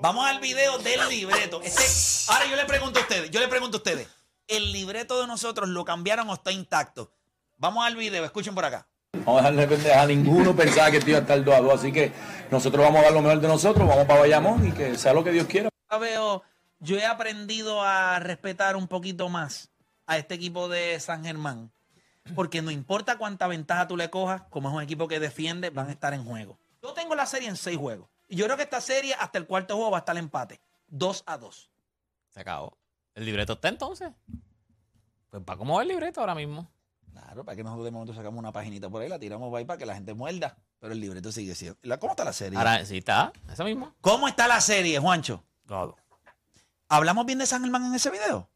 [0.01, 1.61] Vamos al video del libreto.
[1.61, 1.83] Este,
[2.31, 4.07] ahora yo le pregunto a ustedes, yo le pregunto a ustedes,
[4.47, 7.11] ¿el libreto de nosotros lo cambiaron o está intacto?
[7.57, 8.87] Vamos al video, escuchen por acá.
[9.11, 11.73] Vamos a dejarle pendeja a ninguno pensaba que esto iba a estar 2 a 2.
[11.73, 12.13] Así que
[12.49, 15.23] nosotros vamos a dar lo mejor de nosotros, vamos para Bayamón y que sea lo
[15.23, 15.69] que Dios quiera.
[15.91, 16.43] Yo veo,
[16.79, 19.69] yo he aprendido a respetar un poquito más
[20.07, 21.71] a este equipo de San Germán.
[22.35, 25.89] Porque no importa cuánta ventaja tú le cojas, como es un equipo que defiende, van
[25.89, 26.57] a estar en juego.
[26.81, 28.07] Yo tengo la serie en seis juegos.
[28.29, 30.61] Y yo creo que esta serie, hasta el cuarto juego, va a estar el empate.
[30.87, 31.71] 2 a 2.
[32.29, 32.77] Se acabó.
[33.15, 34.11] ¿El libreto está entonces?
[35.29, 36.71] Pues va como el libreto ahora mismo.
[37.11, 39.77] Claro, para que nosotros de momento sacamos una paginita por ahí, la tiramos ahí para
[39.77, 40.57] que la gente muerda.
[40.79, 41.77] Pero el libreto sigue siendo.
[41.81, 42.57] La- ¿Cómo está la serie?
[42.57, 43.93] Ahora sí está, eso mismo.
[43.99, 45.43] ¿Cómo está la serie, Juancho?
[45.65, 45.93] God.
[46.87, 48.49] ¿Hablamos bien de San Germán en ese video?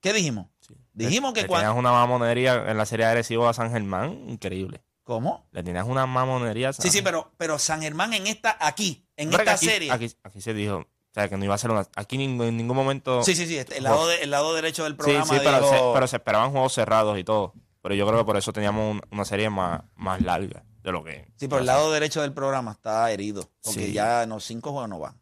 [0.00, 0.46] ¿Qué dijimos?
[0.92, 1.66] Dijimos que Le cuando...
[1.68, 4.82] tenías una mamonería en la serie agresiva a San Germán, increíble.
[5.10, 5.44] ¿Cómo?
[5.50, 9.04] Le tenías una mamonería a San Sí, sí, pero, pero San Germán en esta, aquí,
[9.16, 9.90] en Pero esta aquí, serie.
[9.90, 11.84] Aquí, aquí se dijo, o sea, que no iba a ser una...
[11.96, 13.24] Aquí en ningún momento...
[13.24, 13.58] Sí, sí, sí.
[13.58, 16.06] este, el, lado de- el lado derecho del Sí, programa sí, pero, dijo- se, pero
[16.06, 17.54] se esperaban juegos cerrados y todo.
[17.82, 21.02] Pero yo creo que por eso teníamos un- una serie más, más larga de lo
[21.02, 21.26] que...
[21.34, 23.50] Sí, pero el lado derecho del programa está herido.
[23.64, 23.92] Porque Sí.
[23.92, 25.20] ya los cinco juegos no van.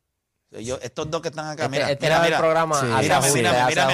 [0.51, 2.39] Yo- estos dos que están acá, Este- mira, este mira, del mira.
[2.39, 2.87] programa Sí.
[2.87, 3.27] Mírame,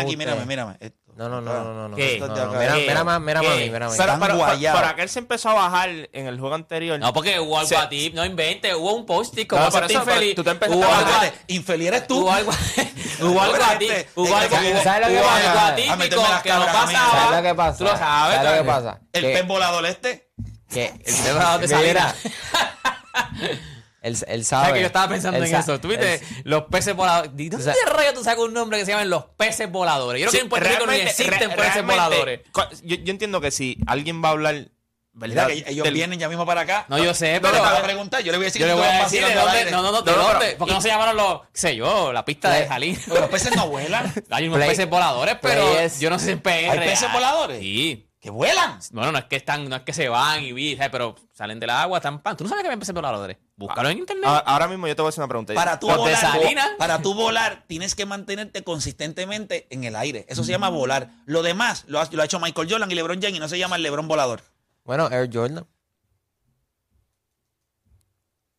[0.01, 0.77] aquí, mírame, mírame.
[1.17, 1.89] No, no, no, no, no.
[1.91, 1.97] no.
[1.97, 2.19] ¿Qué?
[2.19, 2.35] No, no.
[2.59, 2.87] Mira, ¿Qué?
[2.89, 3.47] mira, más- mira, ¿Qué?
[3.49, 3.97] mami, mira, mami.
[3.99, 4.81] Pero, Están pero, pero, guayados.
[4.81, 6.99] pero aquel se empezó a bajar en el juego anterior.
[6.99, 9.93] No, porque hubo algo a ti, no inventes, hubo un post-it como No, eso, pero
[10.01, 10.35] infeliz.
[10.35, 11.33] tú te empezaste hubo a bajar.
[11.47, 12.19] Infeliz eres tú.
[12.23, 12.51] hubo algo,
[13.21, 15.37] hubo algo a ti, Este, hubo este, algo, este, hubo, ¿sabes lo que hubo pasa?
[15.37, 17.11] algo A las que no pasaba.
[17.13, 17.79] ¿Sabes lo que pasa?
[17.79, 19.01] Tú lo sabes, ¿Sabes lo que pasa?
[19.13, 20.29] El Que- pez volador este.
[20.69, 22.17] que El tema de Mira, Salinas.
[24.05, 24.67] él, él sabe.
[24.67, 25.81] ¿Sabes que yo estaba pensando él en eso?
[25.81, 26.15] ¿Tú viste?
[26.15, 27.35] él- Los peces voladores.
[27.37, 30.21] ¿De dónde O sea- rayo tú sacas un nombre que se llaman los peces voladores?
[30.23, 32.41] Yo creo Sí, que en Puerto Rico no existen peces voladores.
[32.85, 34.69] Yo, yo entiendo que si alguien va a hablar,
[35.17, 35.47] ¿verdad?
[35.47, 36.87] que ellos del- vienen ya mismo para acá.
[36.89, 37.55] No, yo sé, No, pero.
[37.55, 38.21] le van a preguntar.
[38.23, 39.71] Yo le voy a decir Yo que le voy a decir de dónde.
[39.71, 40.39] No, no, no, ¿de No, no, dónde?
[40.47, 42.99] pero- ¿Por qué no se llamaron los, qué sé yo, la pista de Jalín?
[43.07, 44.13] Porque los peces no vuelan.
[44.31, 46.71] Hay unos Play- peces voladores, pero Players- yo no sé si en PR.
[46.71, 47.61] ¿Hay peces voladores?
[47.61, 48.07] Sí.
[48.25, 48.79] Que vuelan.
[48.93, 50.89] Bueno, no es que están, no es que se van y ¿sabes?
[50.91, 52.35] pero salen del agua, están pan.
[52.39, 53.37] ¿Tú no sabes que había peces voladores?
[53.55, 54.25] Búscalo en internet.
[54.27, 55.53] A- Ahora mismo yo te voy a hacer una pregunta.
[55.53, 60.25] Para tú de volar, para tú volar, tienes que mantenerte consistentemente en el aire.
[60.31, 61.11] Eso se llama volar.
[61.27, 63.59] Lo demás lo ha, lo ha hecho Michael Jordan y LeBron James y no se
[63.59, 64.41] llama el LeBron volador.
[64.85, 65.67] Bueno, Air Jordan.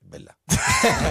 [0.01, 0.35] Verdad.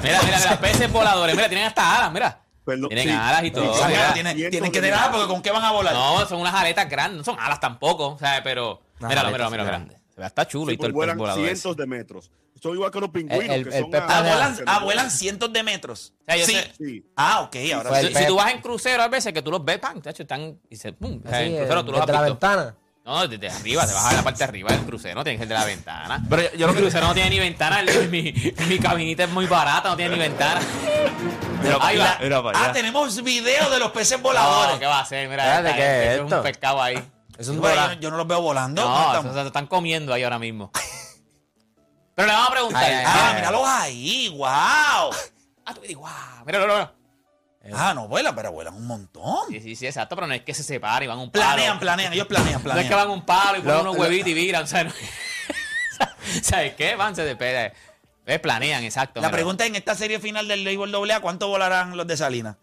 [0.01, 1.35] Mira, mira, mira, peces voladores.
[1.35, 2.41] Mira, tienen hasta alas, mira.
[2.65, 3.15] Perdón, Tienen sí.
[3.15, 3.73] alas y todo.
[4.15, 5.93] Tienen, tienen que tener alas porque ¿con qué van a volar?
[5.95, 8.41] No, son unas aletas grandes, no son alas tampoco, ¿sabes?
[8.43, 8.81] Pero.
[9.01, 9.87] Unas Míralo, míralo, míralo.
[10.17, 11.57] ve hasta chulo Sí, y todo el pues vuelan ese.
[11.57, 12.31] cientos de metros.
[12.63, 13.43] Son igual que los pingüinos.
[13.57, 16.15] El- que son a- no vuelan cientos de metros.
[16.27, 16.53] sea, yo sí.
[16.55, 17.05] sé- Sí.
[17.17, 19.79] Ah, ok, ahora Si, si tú vas en crucero, a veces que tú los ves,
[19.79, 20.59] pan, de hecho, están.
[20.71, 22.33] Y se, pum, o sea, Así, en crucero tú los has la visto.
[22.35, 22.75] ventana.
[23.05, 25.39] No, desde arriba, te vas a ver la parte de arriba del crucero, no tienes
[25.39, 26.25] que ir de la ventana.
[26.31, 28.33] Pero yo, yo lo El que crucero no tiene ni ventana, mi,
[28.67, 30.61] mi cabinita es muy barata, no tiene ni ventana.
[31.73, 32.19] Para allá,
[32.55, 34.79] Ah, tenemos videos de los peces No, voladores.
[34.79, 35.29] ¿qué va a hacer?
[35.29, 36.37] Mira, Espérate, esta ¿qué es esto?
[36.37, 37.11] un pescado ahí.
[37.39, 37.95] Es un Bueno, dorado.
[37.95, 38.83] yo, yo no los veo volando.
[38.89, 40.71] No, ¿cómo se, están comiendo ahí ahora mismo.
[42.15, 42.85] Pero le vamos a preguntar.
[42.85, 43.35] Ay, ay, Ah, ay.
[43.37, 44.47] míralos ahí, wow.
[45.67, 46.13] Ah, tú dices, guau,
[46.47, 46.93] mira, mira, mira.
[47.77, 49.49] Ah, no vuelan, pero vuelan un montón.
[49.49, 51.45] Sí, sí, sí, exacto, pero no es que se separen y van un palo.
[51.47, 52.99] Planean, planean, ellos planean, No es que planean.
[53.09, 54.93] van un palo y ponen Lo- unos lo- huevitos y viran, o sea, no-
[56.43, 56.95] ¿sabes qué?
[56.95, 57.73] Van, se despede.
[58.27, 59.21] Eh, planean, exacto.
[59.21, 59.37] La mira.
[59.37, 62.57] pregunta es, en esta serie final del béisbol AA, ¿cuánto volarán los de Salinas?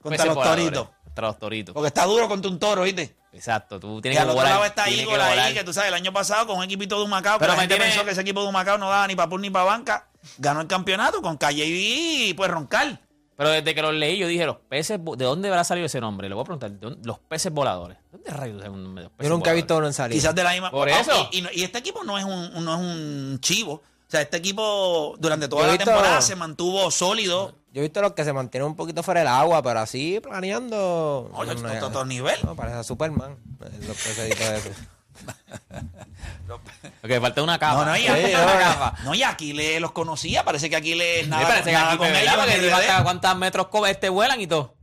[0.00, 0.88] Contra Peces los voladores, toritos.
[1.04, 1.72] Contra los toritos.
[1.74, 3.16] Porque está duro contra un toro, ¿viste?
[3.32, 4.52] Exacto, tú Y tienes al que otro volar.
[4.54, 7.38] lado está Igor ahí, que tú sabes, el año pasado con un equipito de Humacao,
[7.38, 9.28] que Pero la gente tiene- pensó que ese equipo de Humacao no daba ni para
[9.28, 10.08] pur ni para banca.
[10.38, 13.00] Ganó el campeonato con Calle y pues roncar.
[13.36, 16.28] Pero desde que los leí, yo dije, los peces, ¿de dónde habrá salido ese nombre?
[16.28, 17.98] Le voy a preguntar, ¿de dónde- los peces voladores.
[18.12, 20.16] ¿Dónde rayos es un los peces Yo nunca he visto uno en salir.
[20.16, 20.70] Quizás de la misma.
[20.70, 21.28] Por Ah, eso.
[21.32, 23.82] Y, y y este equipo no es un, no es un chivo.
[24.06, 27.54] O sea, este equipo durante toda Yo la visto- temporada se mantuvo sólido.
[27.72, 31.30] Yo he visto los que se mantienen un poquito fuera del agua, pero así planeando.
[31.34, 32.38] Oye, no, está a otro nivel.
[32.44, 33.36] No, parece a Superman.
[33.58, 34.72] Los pececitos esos.
[37.00, 37.80] Porque falta una capa.
[37.80, 38.92] No, no, y, Sí, aquí- no.
[39.04, 40.44] no, y Aquiles los conocía.
[40.44, 42.34] Parece que Aquiles nada, parece que nada aquí, con ellos.
[42.36, 44.74] Porque hasta cuántos metros este vuelan y todo.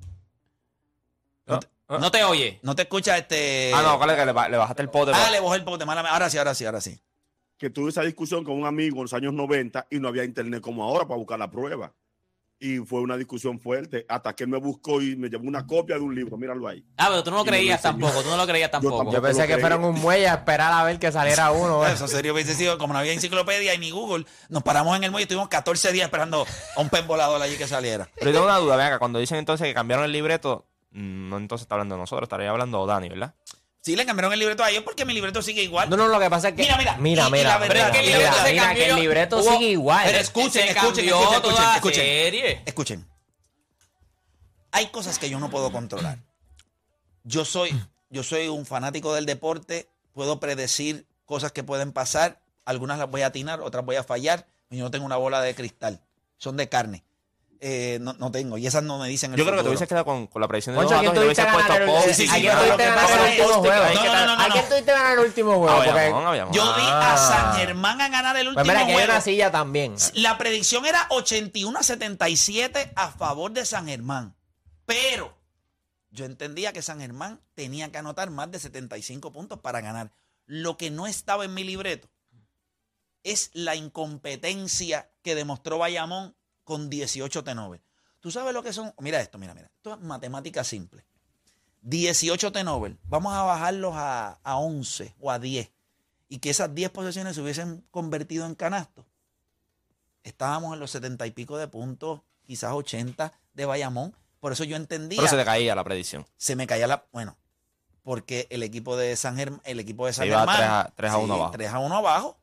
[1.88, 2.60] No te oye.
[2.64, 3.72] No te escucha este.
[3.76, 5.12] Ah, no, ¿cuál es que le, ba- le bajaste el pote?
[5.14, 5.84] Ah, le bajó el pote.
[5.86, 7.02] mala- Ahora sí, ahora sí, ahora sí.
[7.62, 10.62] Que tuve esa discusión con un amigo en los años 90 y no había internet
[10.62, 11.94] como ahora para buscar la prueba.
[12.60, 15.96] Y fue una discusión fuerte hasta que él me buscó y me llevó una copia
[15.98, 16.38] de un libro.
[16.38, 16.84] Míralo ahí.
[16.98, 18.98] Ah, pero tú no lo creías tampoco, tú no lo creías tampoco.
[18.98, 19.16] tampoco.
[19.16, 19.60] Yo pensé que creía.
[19.60, 21.86] fueron un muelle a esperar a ver que saliera uno.
[21.86, 21.92] ¿eh?
[21.94, 25.12] Eso serio hubiese sido, como no había enciclopedia y ni Google, nos paramos en el
[25.12, 28.10] muelle y estuvimos 14 días esperando a un pez volador allí que saliera.
[28.16, 31.38] Pero yo tengo una duda, venga, cuando dicen entonces que cambiaron el libreto, mm, no
[31.38, 33.36] entonces está hablando de nosotros, estaría hablando Dani, ¿verdad?
[33.82, 35.90] Sí, le cambiaron el libreto a ellos porque mi libreto sigue igual.
[35.90, 36.62] No, no, lo que pasa es que.
[36.62, 37.50] Mira, mira, Mira, y- y mira.
[37.50, 38.84] la verdad mira, es que el mira, libreto mira, cambió.
[38.84, 40.04] que el libreto Hubo- sigue igual.
[40.06, 42.62] Pero escuchen, escuchen, escuchen, toda escuchen, serie.
[42.66, 43.08] Escuchen.
[44.72, 46.20] Hay cosas que yo no puedo controlar.
[47.24, 47.72] Yo soy,
[48.10, 53.22] yo soy un fanático del deporte, puedo predecir cosas que pueden pasar, algunas las voy
[53.24, 56.02] a atinar, otras voy a fallar, y yo no tengo una bola de cristal,
[56.38, 57.04] son de carne.
[57.64, 59.88] Eh, no, no tengo, y esas no me dicen el Yo creo que te hubieses
[59.88, 61.86] quedado con, con la predicción de Concho, ¿a los quién datos y ganar puesto el-
[61.86, 62.08] post.
[62.08, 63.84] Sí, sí, ¿A sí, quién pero lo tuviste que ganar el último que- juego?
[64.42, 65.70] ¿A quién tuviste ganar el último juego?
[65.70, 66.50] Ah, ah.
[66.52, 67.14] Yo vi Ah.
[67.14, 69.12] a San Germán a ganar el Pues último mira, que hay juego.
[69.12, 69.96] una silla también.
[70.16, 74.36] La predicción era 81 a 77 a favor de San Germán.
[74.88, 75.38] Pero
[76.10, 80.12] yo entendía que San Germán tenía que anotar más de 75 puntos para ganar.
[80.48, 82.10] Lo que no estaba en mi libreto
[83.24, 87.82] es la incompetencia que demostró Bayamón con 18 T9.
[88.20, 88.94] ¿Tú sabes lo que son?
[89.00, 89.72] Mira esto, mira, mira.
[89.76, 91.06] Esto es matemática simple.
[91.82, 92.98] 18 T9.
[93.04, 95.72] Vamos a bajarlos a, a 11 o a 10.
[96.30, 99.06] Y que esas 10 posesiones se hubiesen convertido en canastos
[100.24, 104.16] estábamos en los setenta y pico de puntos, quizás 80 de Bayamón.
[104.40, 106.26] Por eso yo entendía, Pero se se, te caía la predicción.
[106.56, 107.38] me caía la, bueno,
[108.04, 111.12] porque el equipo de San Germán, el equipo de San iba Germán, tres a- tres
[111.12, 111.52] a uno abajo.
[111.52, 112.38] 3 a 1 abajo,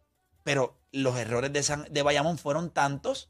[0.44, 3.28] pero los errores de, San- de Bayamón fueron tantos,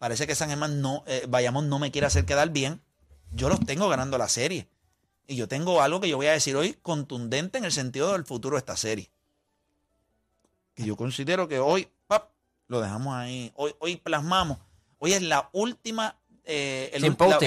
[0.00, 2.80] parece que San Germán no, eh, Bayamón no me quiere hacer quedar bien.
[3.30, 4.68] Yo los tengo ganando la serie.
[5.28, 8.24] Y yo tengo algo que yo voy a decir hoy contundente en el sentido del
[8.24, 9.12] futuro de esta serie.
[10.74, 12.30] Que yo considero que hoy, pap,
[12.66, 13.52] lo dejamos ahí.
[13.54, 14.58] Hoy, hoy plasmamos.
[14.98, 16.16] Hoy es la última.
[16.44, 17.38] eh, el ul- posting.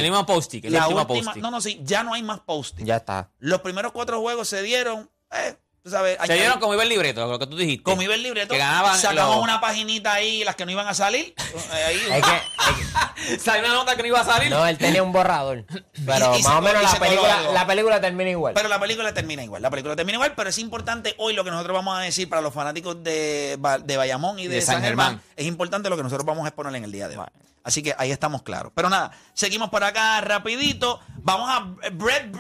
[0.68, 1.42] El último la posting.
[1.42, 2.86] No, no, sí, ya no hay más posting.
[2.86, 3.30] Ya está.
[3.40, 7.28] Los primeros cuatro juegos se dieron, eh, tú sabes, Se dieron como iba el libreto,
[7.28, 7.84] lo que tú dijiste.
[7.84, 10.88] como iba el libreto, Que ganaban sacamos los- una paginita ahí, las que no iban
[10.88, 11.34] a salir.
[11.74, 12.42] eh, ahí, Es que,
[13.40, 14.50] Salió una nota que no iba a salir.
[14.50, 15.66] no, él tenía un borrador.
[16.06, 18.30] Pero Y- y se más o menos co- y se la película, la película termina
[18.30, 18.54] igual.
[18.54, 19.62] Pero la película termina igual.
[19.62, 22.42] La película termina igual, pero es importante hoy lo que nosotros vamos a decir para
[22.42, 25.08] los fanáticos de, Ba- de Bayamón y de, De San, San Germán.
[25.08, 25.24] Germán.
[25.36, 27.28] Es importante lo que nosotros vamos a exponer en el día de hoy.
[27.64, 28.72] Así que ahí estamos claros.
[28.76, 31.00] Pero nada, seguimos por acá rapidito.
[31.22, 32.36] Vamos a Brett,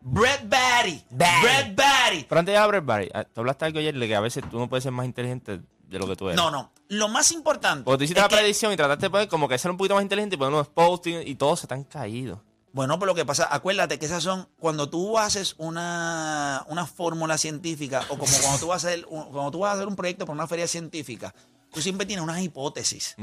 [0.00, 0.48] Brett.
[0.48, 1.04] Batty.
[1.10, 2.24] Brett Batty.
[2.28, 4.58] Pero antes de hablar, Barry, ah, tú hablaste algo ayer de que a veces tú
[4.58, 6.36] no puedes ser más inteligente de lo que tú eres.
[6.36, 6.70] No, no.
[6.88, 7.84] Lo más importante.
[7.84, 9.94] Porque tú hiciste la que- predicción y trataste de poner como que ser un poquito
[9.94, 12.42] más inteligente y poner unos postings y todos se te han caído.
[12.72, 17.38] Bueno, pero lo que pasa, acuérdate que esas son, cuando tú haces una, una fórmula
[17.38, 19.96] científica o como cuando tú, vas a hacer, un- cuando tú vas a hacer un
[19.96, 21.34] proyecto para una feria científica,
[21.72, 23.16] tú siempre tienes unas hipótesis.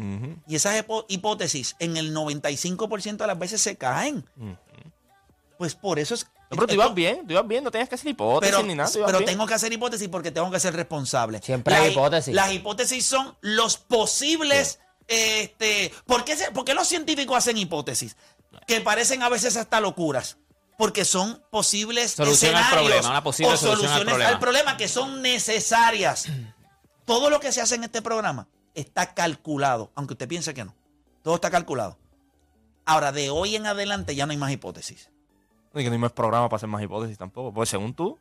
[0.48, 4.26] Y esas hipótesis en el 95% de las veces se caen.
[5.58, 6.28] Pues por eso es...
[6.50, 8.76] No, pero tú ibas bien, tú ibas bien, no tenías que hacer hipótesis Pero, ni
[8.76, 8.90] nada.
[8.94, 9.26] pero bien.
[9.26, 11.42] tengo que hacer hipótesis porque tengo que ser responsable.
[11.42, 12.36] Siempre hay Las hi- hipótesis.
[12.36, 14.80] Las hipótesis son los posibles...
[15.08, 18.16] Este, ¿por, qué se- por qué los científicos hacen hipótesis?
[18.68, 20.38] Que parecen a veces hasta locuras.
[20.78, 24.30] porque son posibles Solución al escenarios problema, una posible o solución al soluciones problema.
[24.34, 26.26] al problema que son necesarias.
[27.06, 30.76] Todo lo que se hace en este programa está calculado, aunque usted piense que no.
[31.24, 31.98] Todo está calculado.
[32.84, 35.10] Ahora, de hoy en adelante ya no hay más hipótesis.
[35.76, 37.54] Y que no hay más programa para hacer más hipótesis tampoco.
[37.54, 38.18] Pues según tú,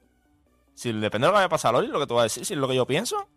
[0.74, 2.44] si depende de lo que vaya a pasar hoy, lo que tú vas a decir,
[2.44, 3.28] si es lo que yo pienso.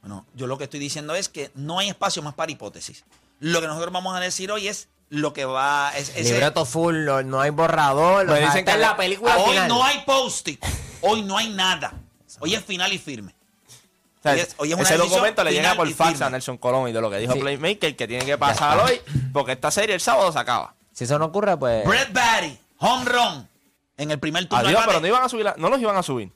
[0.00, 3.04] Bueno, yo lo que estoy diciendo es que no hay espacio más para hipótesis.
[3.40, 5.92] Lo que nosotros vamos a decir hoy es lo que va.
[5.96, 8.26] Es, Libreto full, no, no hay borrador.
[8.26, 9.68] Sea, dicen que es la película hoy final.
[9.68, 10.64] no hay post-it.
[11.00, 11.92] Hoy no hay nada.
[12.40, 13.34] Hoy es final y firme.
[14.18, 16.26] O sea, Hoy es- hoy es ese documento le llega por fax firme.
[16.26, 17.38] a Nelson Colón y de lo que dijo Sí.
[17.40, 19.00] Playmaker que tiene que pasar hoy,
[19.32, 20.74] porque esta serie el sábado se acaba.
[20.92, 21.86] Si eso no ocurre, pues.
[21.86, 23.48] Brett Barry, home run.
[23.96, 24.66] En el primer turno.
[24.68, 26.32] Adiós, pero no iban a subir, la- no los iban a subir.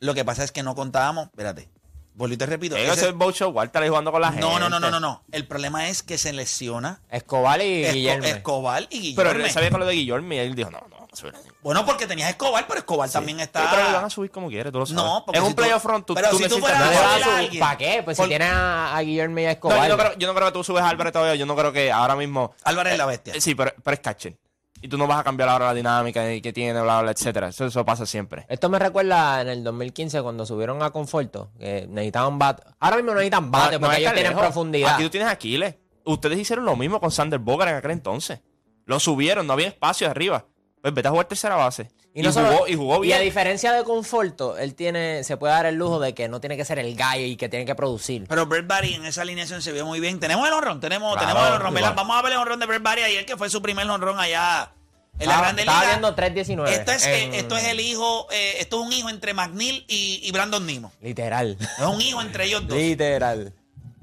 [0.00, 1.26] Lo que pasa es que no contábamos.
[1.26, 1.68] Espérate.
[2.14, 2.76] Vuelvo y te repito.
[2.76, 4.40] Ese es el boat show, Walter ahí jugando con la gente.
[4.40, 5.22] no, no, no, no, no, no.
[5.30, 8.24] El problema es que se lesiona Escobar y Esco- Guillermo.
[8.26, 9.46] Escobar y Pero Guillermo.
[9.46, 11.34] él sabía con lo de Guillermo y él dijo, no, no, vamos a subir.
[11.62, 13.70] Bueno, porque tenías Escobar, pero Escobar también está.
[13.70, 15.00] Pero lo van a subir como quiere, tú lo sabes.
[15.00, 16.88] No, porque en si un playoff front, tú, pero tú si tú fueras no a
[16.88, 17.60] subir a subir- alguien.
[17.60, 18.02] ¿Para qué?
[18.04, 19.82] Pues Por- si tienes a, a Guillermo y a No, Escobar.
[19.88, 21.34] yo no, creo, yo no creo que tú subes a Álvarez todavía.
[21.36, 22.52] Yo no creo que ahora mismo.
[22.64, 23.34] Álvarez es la bestia.
[23.34, 24.36] Eh, Sí, pero, pero es catcher.
[24.80, 27.48] Y tú no vas a cambiar ahora la dinámica que tiene, bla, bla, etcétera.
[27.48, 28.46] Eso, eso pasa siempre.
[28.48, 32.62] Esto me recuerda en el 2015 cuando subieron a Conforto, que necesitaban bate.
[32.78, 34.44] Ahora mismo no necesitan bate No, no porque es ellos tienen lejos.
[34.46, 34.94] profundidad.
[34.94, 35.74] Aquí tú tienes Aquiles.
[36.04, 38.40] Ustedes hicieron lo mismo con Sander Bogart en aquel entonces.
[38.86, 40.46] Lo subieron, no había espacio arriba.
[40.82, 41.90] Pues vete a jugar tercera base.
[42.14, 43.26] Y, no solo- jugó, y jugó Y a bien.
[43.28, 46.64] diferencia de Conforto, él tiene, se puede dar el lujo de que no tiene que
[46.64, 48.24] ser el gallo y que tiene que producir.
[48.28, 50.18] Pero Brett Barry en esa alineación se vio muy bien.
[50.18, 51.76] Tenemos el honrón, tenemos, Claro, tenemos el honrón.
[51.78, 51.94] igual.
[51.94, 54.72] Vamos a ver el honrón de Brett Barry ayer, que fue su primer honrón allá
[55.18, 55.90] en la Estaba- Grande estaba Liga.
[55.92, 59.10] viendo 3.19 Esto es, en- eh, esto es el hijo, eh, esto es un hijo
[59.10, 60.92] entre McNeil y, y Brandon Nimo.
[61.00, 61.56] Literal.
[61.60, 62.76] Es un hijo entre ellos dos.
[62.78, 63.52] Literal.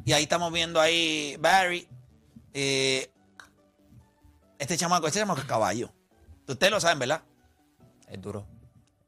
[0.06, 1.88] Y ahí estamos viendo ahí Barry.
[2.54, 3.10] eh,
[4.60, 5.92] este chamaco, este chamaco es caballo.
[6.48, 7.22] Ustedes lo saben, ¿verdad?
[8.08, 8.46] Es duro.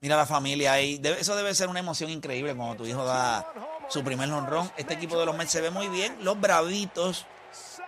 [0.01, 0.97] Mira la familia ahí.
[0.99, 3.51] Debe- eso debe ser una emoción increíble cuando tu hijo da
[3.89, 4.69] su primer honrón.
[4.77, 6.15] Este equipo de los Mets se ve muy bien.
[6.23, 7.25] Los bravitos,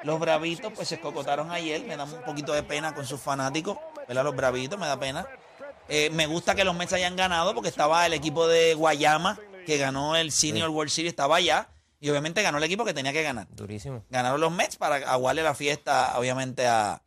[0.04, 1.84] los bravitos, pues se escocotaron ayer.
[1.84, 3.78] Me da un poquito de pena con sus fanáticos.
[4.08, 4.24] ¿Verdad?
[4.24, 5.28] Los bravitos, me da pena.
[5.88, 9.78] Eh, me gusta que los Mets hayan ganado porque estaba el equipo de Guayama, que
[9.78, 11.70] ganó el Senior World Series, estaba allá.
[12.00, 13.48] Y obviamente ganó el equipo que tenía que ganar.
[13.52, 14.04] Durísimo.
[14.10, 17.02] Ganaron los Mets para aguarle la fiesta, obviamente, a.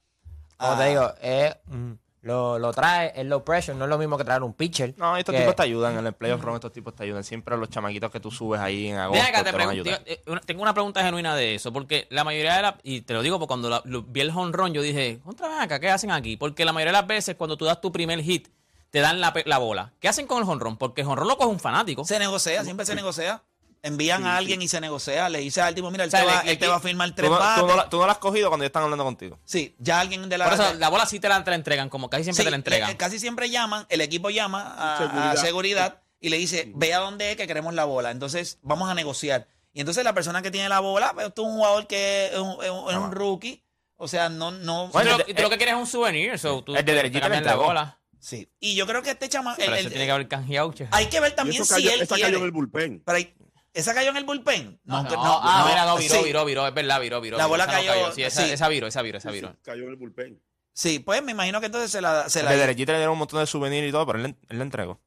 [0.59, 4.17] Como te digo, es, mm, lo, lo trae, es low pressure, no es lo mismo
[4.17, 4.95] que traer un pitcher.
[4.97, 5.99] No, estos que- tipos te ayudan.
[5.99, 7.25] En el playoff run, estos tipos te ayudan.
[7.25, 10.03] Siempre los chamaquitos que tú subes ahí en agosto te te van a pregunto, ayudar.
[10.07, 13.23] eh, tengo una pregunta genuina de eso, porque la mayoría de las, y te lo
[13.23, 16.37] digo porque cuando la- lo- vi el honrón, yo dije, contra acá, ¿qué hacen aquí?
[16.37, 18.49] Porque la mayoría de las veces cuando tú das tu primer hit,
[18.91, 19.93] te dan la, pe- la bola.
[20.01, 20.77] ¿Qué hacen con el honrón?
[20.77, 22.05] Porque el honrón lo coge un fanático.
[22.05, 23.43] Se negocia, siempre se negocia.
[23.85, 25.29] Envían a alguien y se negocia.
[25.29, 27.09] Le dice al tipo, mira, él, O sea, te, va, él te va a firmar
[27.11, 29.03] Tú tres no, tú, no la, tú no la has cogido cuando ya están hablando
[29.05, 29.41] contigo.
[29.45, 30.45] Sí, ya alguien de la...
[30.45, 32.51] Por eso la bola sí te la, te la entregan, como casi siempre Sí, te
[32.51, 32.89] la entregan.
[32.91, 35.33] le- casi siempre llaman, el equipo llama a seguridad, Seguridad.
[35.33, 38.13] a seguridad y le dice, ve a dónde es que queremos la bola.
[38.13, 39.49] Entonces, vamos a negociar.
[39.73, 42.39] Y entonces la persona que tiene la bola, pues tú es un jugador que es
[42.39, 43.65] un, es un- es un rookie.
[43.97, 44.53] O sea, no...
[44.53, 46.39] no Bueno, tú lo- que quieres es un souvenir.
[46.39, 47.65] so, tú el de derechita la entregó.
[47.65, 47.99] bola.
[48.21, 48.49] sí.
[48.61, 49.55] Y yo creo que este chama...
[49.57, 50.73] Pero el- el- tiene que haber canjeado.
[50.93, 52.23] hay que ver también si cayó, él quiere.
[52.23, 53.03] cayó en el bullpen.
[53.05, 53.35] Pero ahí-
[53.75, 54.81] ¿Esa cayó en el bullpen?
[54.85, 56.25] No, no, ah, mira, no, viró, sí.
[56.25, 57.39] viró, viró, es verdad, viró, viró.
[57.39, 58.51] La bola esa no cayó, Sí, esa, sí.
[58.53, 59.49] esa viró, esa viró, esa viró.
[59.51, 60.43] sí, cayó en el bullpen.
[60.75, 63.19] Sí, pues me imagino que entonces se la, se la, de derechita le dieron un
[63.21, 65.01] montón de souvenirs y todo, pero él, le- él le entregó.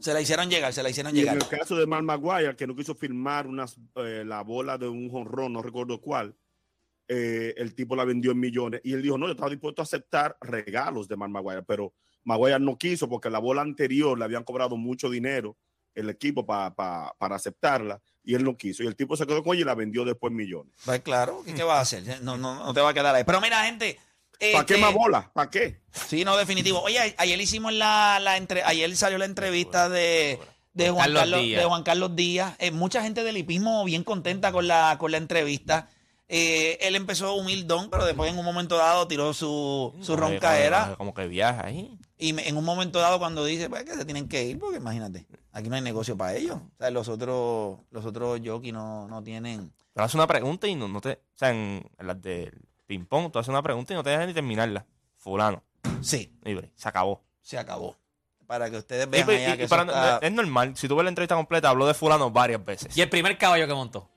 [0.00, 1.36] se la hicieron llegar, se la hicieron Y en llegar.
[1.50, 5.08] el caso de Mark Maguire, que no quiso firmar unas, eh, la bola de un
[5.10, 6.34] jonrón, no recuerdo cuál,
[7.08, 8.80] eh, el tipo la vendió en millones.
[8.84, 11.92] Y él dijo, no, yo estaba dispuesto a aceptar regalos de Mark Maguire, pero
[12.24, 15.56] Maguire no quiso porque la bola anterior le habían cobrado mucho dinero
[15.94, 18.82] el equipo pa- pa- para aceptarla y él no quiso.
[18.82, 20.72] Y el tipo se quedó con ella y la vendió después millones.
[20.84, 22.22] Pues claro, ¿qué, qué vas a hacer?
[22.22, 23.24] No, no, no te va a quedar ahí.
[23.24, 23.98] Pero mira, gente.
[24.52, 25.30] ¿Para qué este, más bola?
[25.32, 25.80] ¿Para qué?
[25.92, 26.80] Sí, no, definitivo.
[26.82, 30.38] Oye, ayer hicimos la, la entre, ayer salió la entrevista de,
[30.72, 31.60] de Juan Carlos Carlos, Díaz.
[31.62, 32.54] de Juan Carlos Díaz.
[32.58, 35.88] Eh, mucha gente del hipismo bien contenta con la, con la entrevista.
[36.28, 40.94] Eh, él empezó humildón, pero después en un momento dado tiró su, su roncaera.
[40.98, 41.96] Como que viaja ahí.
[42.18, 44.76] Y me- en un momento dado cuando dice, pues que se tienen que ir, porque
[44.78, 46.56] imagínate, aquí no hay negocio para ellos.
[46.56, 49.72] O sea, los otros, los otros jockeys no, no tienen.
[49.92, 51.12] Pero hace una pregunta y no, no te.
[51.12, 52.52] O sea, en, en las del
[52.86, 54.86] ping-pong, tú haces una pregunta y no te dejan ni terminarla.
[55.16, 55.62] Fulano.
[56.02, 56.70] Sí, Libre.
[56.76, 57.22] Se acabó.
[57.40, 57.96] se acabó.
[58.46, 59.82] Para que ustedes vean y- allá y que eso para-
[60.14, 60.76] está- Es normal.
[60.76, 62.96] Si tú ves la entrevista completa, habló de Fulano varias veces.
[62.96, 64.08] Y el primer caballo que montó.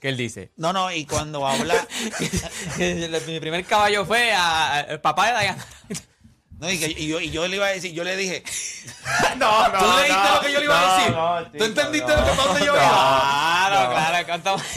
[0.00, 0.52] Que él dice.
[0.56, 1.74] No, no, y cuando habla,
[3.26, 5.66] Mi primer caballo fue a- a- al papá de Diana.
[6.58, 8.42] No, y, que- y yo, y yo le iba a decir, yo le dije,
[9.38, 9.78] No, no.
[9.78, 11.12] ¿tú leíste lo que yo le iba a decir?
[11.14, 12.16] No, no, ¿Tú chico, entendiste no.
[12.20, 12.78] lo que dónde yo iba?
[12.88, 14.62] Claro, claro, cantamos.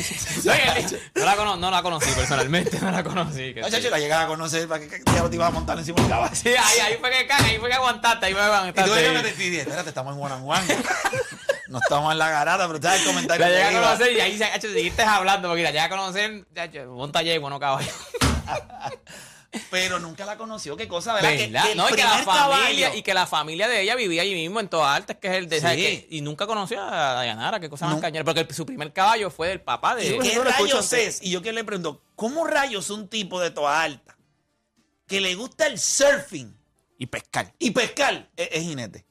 [1.15, 3.53] No, la cono- no la conocí personalmente, no la conocí.
[3.53, 3.73] que No, sí.
[3.73, 6.35] chacho, la llegaba a conocer, ¿para qué diablo te ibas a montar encima del caballo?
[6.35, 8.81] Sí, ahí, ahí fue que caga, ahí fue que aguantaste, ahí fue que Y tú
[8.91, 9.13] aguantaste.
[9.23, 10.61] que te dije, espérate, estamos en one on one.
[11.67, 13.45] No estamos en la garata, pero sabes el comentario.
[13.45, 13.81] La que llegué a iba.
[13.81, 17.59] conocer y ahí chacho, seguiste hablando, porque la llegué a conocer, chacho, monta yegua, no
[17.59, 17.91] caballo.
[19.69, 20.77] Pero nunca la conoció.
[20.77, 21.31] ¿Qué cosa, verdad?
[21.31, 21.67] Que, ¿Verdad?
[21.67, 24.21] que no, y que la primer familia, caballo- y que la familia de ella vivía
[24.21, 25.61] allí mismo en Toa Alta, que es el de Sí.
[25.61, 26.07] ¿sabes qué?
[26.09, 29.49] y nunca conoció a Dayanara, qué cosa más cañera, porque el- su primer caballo fue
[29.49, 31.19] del papá de ¿Y qué no lo escucho rayos es?
[31.21, 34.17] Y yo que le pregunto, ¿cómo rayos un tipo de toda alta
[35.07, 36.55] que le gusta el surfing
[36.97, 37.53] Y pescar.
[37.59, 39.05] y pescar es, es jinete?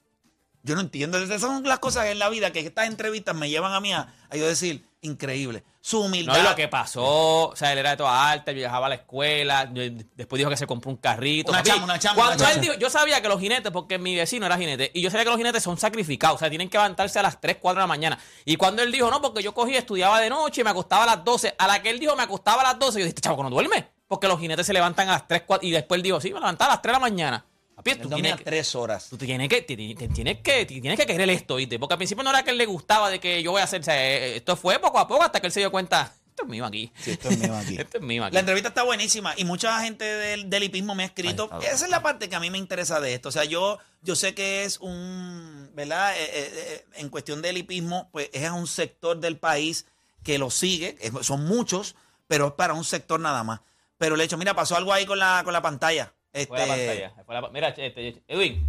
[0.63, 1.17] Yo no entiendo.
[1.17, 4.13] Esas son las cosas en la vida que estas entrevistas me llevan a mí a,
[4.29, 5.63] a yo decir, increíble.
[5.83, 6.33] Su humildad.
[6.33, 8.95] No, y lo que pasó, o sea, él era de toda alta, viajaba a la
[8.95, 11.51] escuela, después dijo que se compró un carrito.
[11.51, 13.97] Una Papi, chamba, una chamba, Cuando una él dijo, yo sabía que los jinetes, porque
[13.97, 16.69] mi vecino era jinete, y yo sabía que los jinetes son sacrificados, o sea, tienen
[16.69, 18.19] que levantarse a las 3, 4 de la mañana.
[18.45, 21.15] Y cuando él dijo, no, porque yo cogí, estudiaba de noche y me acostaba a
[21.15, 23.41] las 12, a la que él dijo, me acostaba a las 12, yo dije, chavo,
[23.41, 26.21] no duerme, porque los jinetes se levantan a las 3, 4, y después él dijo,
[26.21, 27.45] sí, me levantaba a las 3 de la mañana.
[27.83, 29.07] Papi, tú tienes que- tres horas.
[29.09, 31.77] Tú tienes que, te, te- te tienes que, te tienes que querer esto, ¿viste?
[31.79, 33.81] Porque al principio no era que él le gustaba de que yo voy a hacer,
[33.81, 36.43] o sea, eh, esto fue poco a poco hasta que él se dio cuenta, esto
[36.43, 36.91] es mío aquí.
[37.01, 37.75] Sí, esto es mío aquí.
[37.79, 38.33] esto es mío aquí.
[38.33, 41.49] La entrevista está buenísima y mucha gente del, del hipismo me ha escrito.
[41.61, 43.29] Esa es la parte que a mí me interesa de esto.
[43.29, 46.15] O sea, yo, yo sé que es un, ¿verdad?
[46.17, 49.85] Eh, eh, eh, en cuestión del hipismo, pues es un sector del país
[50.23, 51.95] que lo sigue, son muchos,
[52.27, 53.59] pero es para un sector nada más.
[53.97, 56.13] Pero el hecho, mira, pasó algo ahí con la, con la pantalla.
[56.33, 57.13] Este, Fue la pantalla.
[57.25, 58.65] fue la pa- mira, este, Edwin.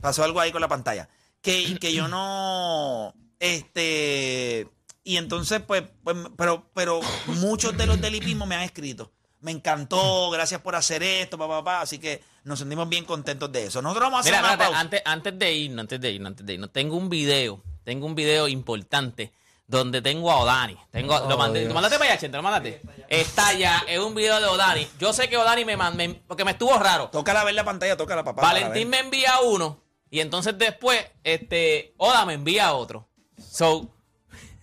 [0.00, 1.08] pasó algo ahí con la pantalla.
[1.40, 3.14] Que, que yo no.
[3.38, 4.68] Este.
[5.04, 9.12] Y entonces, pues, pues, pero, pero muchos de los del hipismo me han escrito.
[9.40, 11.80] Me encantó, gracias por hacer esto, papá, papá.
[11.82, 13.80] Así que nos sentimos bien contentos de eso.
[13.80, 14.80] Nosotros vamos a hacer Mira, una pausa.
[14.80, 18.14] antes, antes de irnos, antes de irnos, antes de irnos, tengo un video, tengo un
[18.16, 19.32] video importante
[19.68, 20.76] donde tengo a Odani.
[20.90, 21.68] Tengo, lo mandé, Dios.
[21.68, 22.36] ¿Lo mandaste para allá, Chente?
[22.36, 22.80] ¿Lo mandaste?
[23.08, 24.88] Está ya, es un video de Odani.
[24.98, 27.08] Yo sé que Odani me mandó, porque me estuvo raro.
[27.08, 28.42] Toca la ver la pantalla, toca la papá.
[28.42, 29.80] Valentín me envía uno
[30.10, 33.08] y entonces después, este, Oda me envía otro.
[33.38, 33.90] So,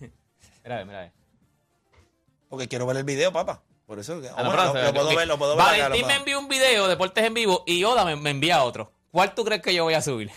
[0.64, 1.12] mira, a mira, a.
[2.48, 3.62] Porque quiero ver el video, papá.
[3.86, 4.20] Por eso.
[4.20, 5.64] pero lo, lo puedo ver, lo puedo ver.
[5.64, 8.64] acá, lo Valentín me envía un video, Deportes en Vivo, y Oda me, me envía
[8.64, 8.93] otro.
[9.14, 10.28] ¿Cuál tú crees que yo voy a subir?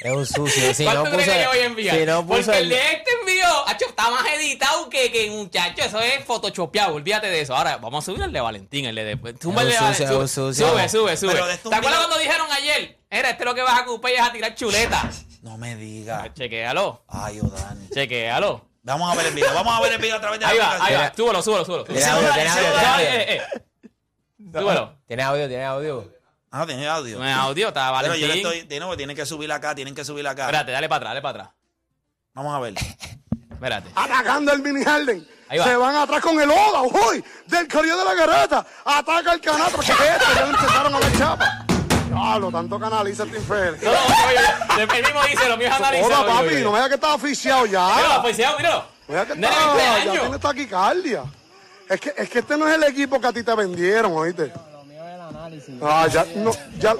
[0.00, 0.72] Es un sucio.
[0.72, 1.98] Si ¿Cuál no tú crees que yo voy a enviar?
[1.98, 5.82] si no Porque el de este envío, está más editado que, que muchacho.
[5.82, 7.56] Eso es photoshopeado, olvídate de eso.
[7.56, 9.34] Ahora, vamos a subir el de Valentín, el de después.
[9.42, 10.88] Sube, el de Es un sucio, Valentín, es sube, un sucio.
[10.88, 12.96] sube, sube, ¿Te acuerdas cuando dijeron ayer?
[13.10, 15.24] Era este lo que vas a ocupar y es a tirar chuletas.
[15.42, 16.32] No me diga.
[16.32, 17.88] Chequéalo, Ay, Odani.
[17.92, 18.68] chequéalo.
[18.84, 19.52] Vamos a ver el video.
[19.52, 21.06] Vamos a ver el video a través de Ahí la va, ahí va.
[21.06, 21.16] aplicación.
[21.16, 21.84] Súbelo, súbelo, súbelo.
[21.86, 23.02] Tiene audio, tiene audio, Odani.
[23.02, 24.60] tiene Eh, eh, eh.
[24.60, 24.98] Súbelo.
[25.08, 26.14] Tiene audio, tiene audio.
[26.56, 27.18] Ah, tiene audio.
[27.18, 28.20] No es audio, está Pero Valentín.
[28.20, 28.62] yo le estoy.
[28.68, 30.44] Tiene, tienen que subir acá, tienen que subir acá.
[30.44, 31.54] Espérate, dale para atrás, dale para atrás.
[32.32, 32.74] Vamos a ver.
[33.50, 33.90] Espérate.
[33.92, 35.26] Atacando el mini Harden.
[35.48, 35.64] Ahí va.
[35.64, 38.64] Se van atrás con el Oda, hoy del Corillo de la Garata.
[38.84, 39.78] Ataca el canato.
[39.80, 40.26] ¿Qué es esto?
[40.32, 41.66] Ya le empezaron a ver chapa.
[42.08, 43.82] Diablo, tanto canaliza este infeliz.
[43.82, 46.24] No, no, oye, él mismo dice, lo mío es analizar.
[46.24, 46.60] Oye, papi, oye.
[46.60, 48.22] no me digas que estás asfixiado Míralo, ya.
[48.22, 48.84] policía, míralo.
[49.08, 50.20] Mira que Nene, está, 20 ya años.
[50.20, 51.24] tienes taquicardia.
[51.88, 54.52] Es que, es que este no es el equipo que a ti te vendieron, ¿oíste?
[55.82, 56.94] Ah, ya, no, ya,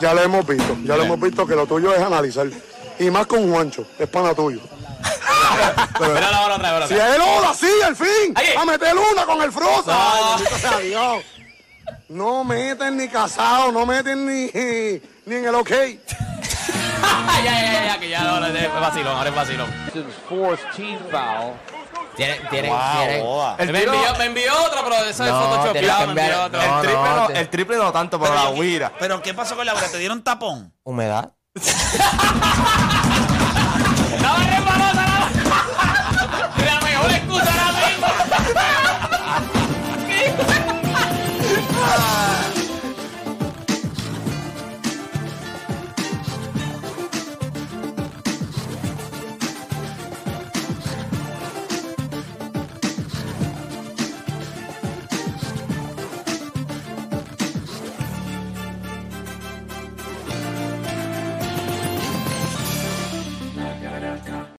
[0.00, 2.48] ya lo hemos visto, ya lo hemos visto que lo tuyo es analizar.
[2.98, 4.60] Y más con Juancho, es pana tuyo.
[6.00, 8.32] Míralo ahora otra vez, Si es el Oda, sí, al fin.
[8.34, 8.46] Ahí.
[8.56, 9.50] A meter una con el.
[9.50, 9.82] No.
[9.86, 11.24] Ay, bendito sea Dios.
[12.08, 14.50] No meten ni casado, no meten ni,
[15.26, 15.70] ni en el ok.
[15.70, 15.98] ya,
[17.44, 19.68] ya, ya, ya, que ya ahora es vacilón, ahora es vacilón.
[22.16, 23.56] Tiene, tiene, Wow, tiene- Oda.
[23.58, 25.72] El me, tiro- envió, me envió otro, pero eso es No, Photoshop.
[25.72, 26.60] tienes que me envió otro.
[26.62, 28.92] no, el, triple no, te- el triple no tanto, pero, la huira.
[28.98, 29.88] Pero ¿qué pasó con la Laura?
[29.88, 30.74] ¿Te dieron tapón?
[30.84, 31.32] humedad.
[31.54, 32.12] ¡Estaba
[32.48, 33.31] resbalosa